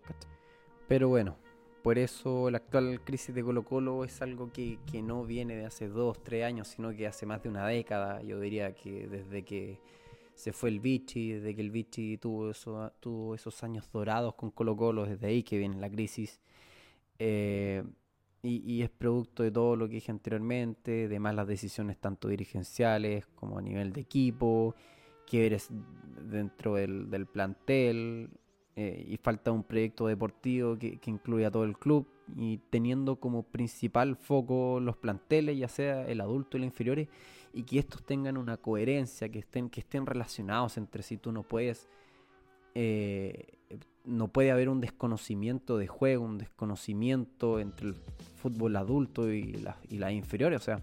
Pero 0.87 1.07
bueno, 1.07 1.37
por 1.83 1.97
eso 1.97 2.49
la 2.49 2.59
actual 2.59 3.01
crisis 3.03 3.35
de 3.35 3.43
Colo 3.43 3.63
Colo 3.65 4.05
es 4.05 4.21
algo 4.21 4.51
que, 4.53 4.79
no 5.03 5.25
viene 5.25 5.55
de 5.57 5.65
hace 5.65 5.89
dos, 5.89 6.23
tres 6.23 6.45
años, 6.45 6.69
sino 6.69 6.95
que 6.95 7.05
hace 7.05 7.25
más 7.25 7.43
de 7.43 7.49
una 7.49 7.67
década. 7.67 8.21
Yo 8.23 8.39
diría 8.39 8.73
que 8.73 9.07
desde 9.07 9.43
que 9.43 9.79
se 10.33 10.53
fue 10.53 10.69
el 10.69 10.79
Vichy, 10.79 11.33
desde 11.33 11.53
que 11.53 11.61
el 11.61 11.71
Vichy 11.71 12.17
tuvo, 12.17 12.51
eso, 12.51 12.91
tuvo 13.01 13.35
esos 13.35 13.61
años 13.63 13.91
dorados 13.91 14.35
con 14.35 14.49
Colo 14.51 14.77
Colo, 14.77 15.05
desde 15.05 15.27
ahí 15.27 15.43
que 15.43 15.57
viene 15.57 15.77
la 15.77 15.89
crisis. 15.89 16.39
Eh, 17.19 17.83
y, 18.41 18.81
es 18.81 18.89
producto 18.89 19.43
de 19.43 19.51
todo 19.51 19.75
lo 19.75 19.87
que 19.87 19.95
dije 19.95 20.11
anteriormente, 20.11 21.07
de 21.07 21.19
malas 21.19 21.47
decisiones 21.47 21.97
tanto 21.97 22.27
dirigenciales 22.27 23.25
como 23.35 23.57
a 23.57 23.61
nivel 23.61 23.93
de 23.93 24.01
equipo, 24.01 24.75
quiebres 25.25 25.69
dentro 26.29 26.75
del 26.75 27.25
plantel, 27.25 28.29
eh, 28.75 29.05
y 29.07 29.17
falta 29.17 29.51
un 29.51 29.63
proyecto 29.63 30.07
deportivo 30.07 30.77
que, 30.77 30.97
que 30.97 31.11
incluya 31.11 31.51
todo 31.51 31.63
el 31.63 31.77
club 31.77 32.07
y 32.35 32.57
teniendo 32.69 33.17
como 33.17 33.43
principal 33.43 34.15
foco 34.15 34.79
los 34.79 34.97
planteles, 34.97 35.57
ya 35.57 35.67
sea 35.67 36.07
el 36.07 36.21
adulto 36.21 36.57
y 36.57 36.61
los 36.61 36.67
inferiores, 36.67 37.07
y 37.53 37.63
que 37.63 37.79
estos 37.79 38.03
tengan 38.03 38.37
una 38.37 38.57
coherencia, 38.57 39.29
que 39.29 39.39
estén, 39.39 39.69
que 39.69 39.81
estén 39.81 40.05
relacionados 40.05 40.77
entre 40.77 41.03
sí. 41.03 41.17
Tú 41.17 41.31
no 41.31 41.43
puedes, 41.43 41.87
eh, 42.73 43.45
no 44.05 44.29
puede 44.29 44.51
haber 44.51 44.69
un 44.69 44.81
desconocimiento 44.81 45.77
de 45.77 45.87
juego, 45.87 46.25
un 46.25 46.39
desconocimiento 46.39 47.59
entre 47.59 47.89
el 47.89 47.95
fútbol 48.37 48.75
adulto 48.75 49.31
y, 49.31 49.55
y 49.89 49.97
las 49.97 50.11
inferiores. 50.13 50.61
O 50.61 50.63
sea, 50.63 50.81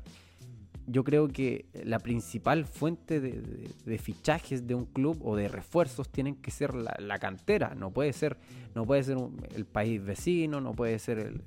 yo 0.86 1.04
creo 1.04 1.28
que 1.28 1.66
la 1.84 1.98
principal 1.98 2.64
fuente 2.66 3.20
de, 3.20 3.98
fichajes 3.98 4.66
de 4.66 4.74
un 4.74 4.86
club 4.86 5.18
o 5.22 5.36
de 5.36 5.48
refuerzos 5.48 6.08
tienen 6.08 6.36
que 6.36 6.50
ser 6.50 6.74
la, 6.74 7.18
cantera. 7.18 7.74
No 7.74 7.90
puede 7.90 8.12
ser, 8.12 8.38
no 8.74 8.86
puede 8.86 9.04
ser 9.04 9.18
el 9.54 9.66
país 9.66 10.02
vecino, 10.02 10.60
no 10.60 10.72
puede 10.72 10.98
ser 10.98 11.42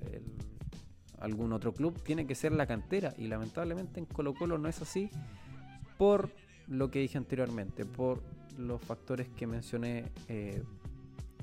algún 1.19 1.53
otro 1.53 1.73
club, 1.73 2.01
tiene 2.03 2.25
que 2.25 2.35
ser 2.35 2.51
la 2.51 2.67
cantera. 2.67 3.13
Y 3.17 3.27
lamentablemente 3.27 3.99
en 3.99 4.05
Colo 4.05 4.33
Colo 4.33 4.57
no 4.57 4.69
es 4.69 4.81
así 4.81 5.09
por 5.97 6.29
lo 6.67 6.89
que 6.89 6.99
dije 6.99 7.17
anteriormente, 7.17 7.85
por 7.85 8.21
los 8.57 8.81
factores 8.81 9.29
que 9.29 9.47
mencioné 9.47 10.11
eh, 10.27 10.63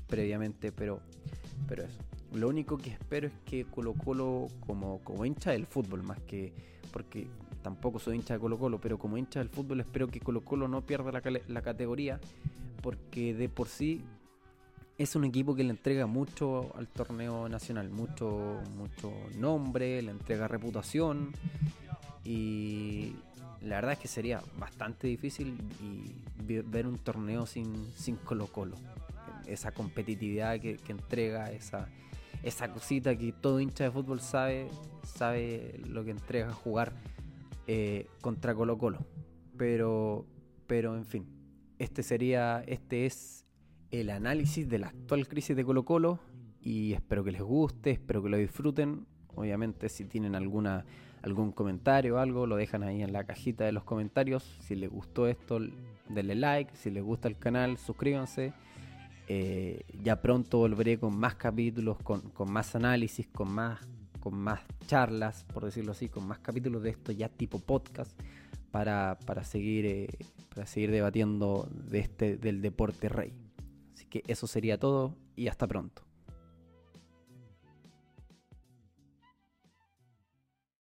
previamente, 0.07 0.71
pero, 0.71 1.01
pero 1.67 1.83
eso. 1.83 1.99
Lo 2.33 2.47
único 2.47 2.77
que 2.77 2.91
espero 2.91 3.27
es 3.27 3.33
que 3.45 3.65
Colo 3.65 3.93
Colo 3.93 4.47
como, 4.65 4.99
como 4.99 5.25
hincha 5.25 5.51
del 5.51 5.65
fútbol, 5.65 6.03
más 6.03 6.19
que 6.21 6.53
porque 6.91 7.27
tampoco 7.61 7.99
soy 7.99 8.17
hincha 8.17 8.35
de 8.35 8.39
Colo 8.39 8.57
Colo, 8.57 8.79
pero 8.79 8.97
como 8.97 9.17
hincha 9.17 9.39
del 9.39 9.49
fútbol 9.49 9.79
espero 9.79 10.07
que 10.07 10.19
Colo 10.19 10.41
Colo 10.41 10.67
no 10.67 10.81
pierda 10.81 11.11
la, 11.11 11.61
categoría, 11.61 12.19
porque 12.81 13.33
de 13.33 13.49
por 13.49 13.67
sí 13.67 14.01
es 14.97 15.15
un 15.15 15.25
equipo 15.25 15.55
que 15.55 15.63
le 15.63 15.71
entrega 15.71 16.05
mucho 16.05 16.75
al 16.75 16.87
torneo 16.87 17.49
nacional, 17.49 17.89
mucho, 17.89 18.61
mucho 18.75 19.11
nombre, 19.37 20.01
le 20.01 20.11
entrega 20.11 20.47
reputación 20.47 21.31
y 22.23 23.15
la 23.61 23.75
verdad 23.75 23.93
es 23.93 23.99
que 23.99 24.07
sería 24.07 24.41
bastante 24.57 25.07
difícil 25.07 25.57
ver 26.45 26.87
un 26.87 26.97
torneo 26.97 27.45
sin, 27.45 27.91
sin 27.95 28.15
Colo 28.17 28.47
Colo. 28.47 28.75
Esa 29.47 29.71
competitividad 29.71 30.59
que, 30.59 30.79
entrega, 30.87 31.51
esa, 31.51 31.87
esa 32.43 32.71
cosita 32.71 33.15
que 33.15 33.31
todo 33.31 33.59
hincha 33.59 33.83
de 33.83 33.91
fútbol 33.91 34.19
sabe, 34.19 34.69
sabe 35.03 35.79
lo 35.87 36.03
que 36.03 36.11
entrega 36.11 36.51
jugar 36.51 36.93
eh, 37.67 38.07
contra 38.21 38.55
Colo 38.55 38.77
Colo. 38.77 38.99
Pero, 39.57 40.25
pero 40.67 40.95
en 40.95 41.05
fin, 41.05 41.27
este 41.77 42.03
sería, 42.03 42.63
este 42.67 43.05
es 43.05 43.45
el 43.91 44.09
análisis 44.09 44.67
de 44.69 44.79
la 44.79 44.87
actual 44.87 45.27
crisis 45.27 45.55
de 45.55 45.63
Colo 45.63 45.83
Colo 45.83 46.19
y 46.61 46.93
espero 46.93 47.23
que 47.23 47.31
les 47.31 47.41
guste, 47.41 47.91
espero 47.91 48.23
que 48.23 48.29
lo 48.29 48.37
disfruten. 48.37 49.05
Obviamente 49.35 49.87
si 49.89 50.05
tienen 50.05 50.35
alguna 50.35 50.85
algún 51.21 51.51
comentario 51.51 52.15
o 52.15 52.17
algo, 52.17 52.47
lo 52.47 52.55
dejan 52.55 52.83
ahí 52.83 53.01
en 53.01 53.13
la 53.13 53.23
cajita 53.25 53.63
de 53.63 53.71
los 53.71 53.83
comentarios. 53.83 54.43
Si 54.61 54.75
les 54.75 54.89
gustó 54.89 55.27
esto, 55.27 55.59
denle 56.09 56.35
like. 56.35 56.75
Si 56.75 56.89
les 56.89 57.03
gusta 57.03 57.27
el 57.27 57.37
canal, 57.37 57.77
suscríbanse. 57.77 58.53
Eh, 59.33 59.85
ya 60.03 60.21
pronto 60.21 60.57
volveré 60.57 60.99
con 60.99 61.17
más 61.17 61.35
capítulos, 61.35 61.97
con, 62.03 62.21
más 62.51 62.75
análisis, 62.75 63.29
con 63.29 63.49
más, 63.49 63.79
con 64.19 64.35
más 64.35 64.59
charlas, 64.87 65.45
por 65.53 65.63
decirlo 65.63 65.93
así, 65.93 66.09
con 66.09 66.27
más 66.27 66.39
capítulos 66.39 66.83
de 66.83 66.89
esto 66.89 67.13
ya 67.13 67.29
tipo 67.29 67.57
podcast 67.59 68.11
para, 68.71 69.17
seguir, 69.45 69.85
eh, 69.85 70.09
para 70.53 70.65
seguir 70.65 70.91
debatiendo 70.91 71.69
de 71.71 71.99
este, 71.99 72.35
del 72.35 72.61
deporte 72.61 73.07
rey. 73.07 73.33
Así 73.93 74.03
que 74.03 74.21
eso 74.27 74.47
sería 74.47 74.77
todo 74.77 75.15
y 75.37 75.47
hasta 75.47 75.65
pronto. 75.65 76.01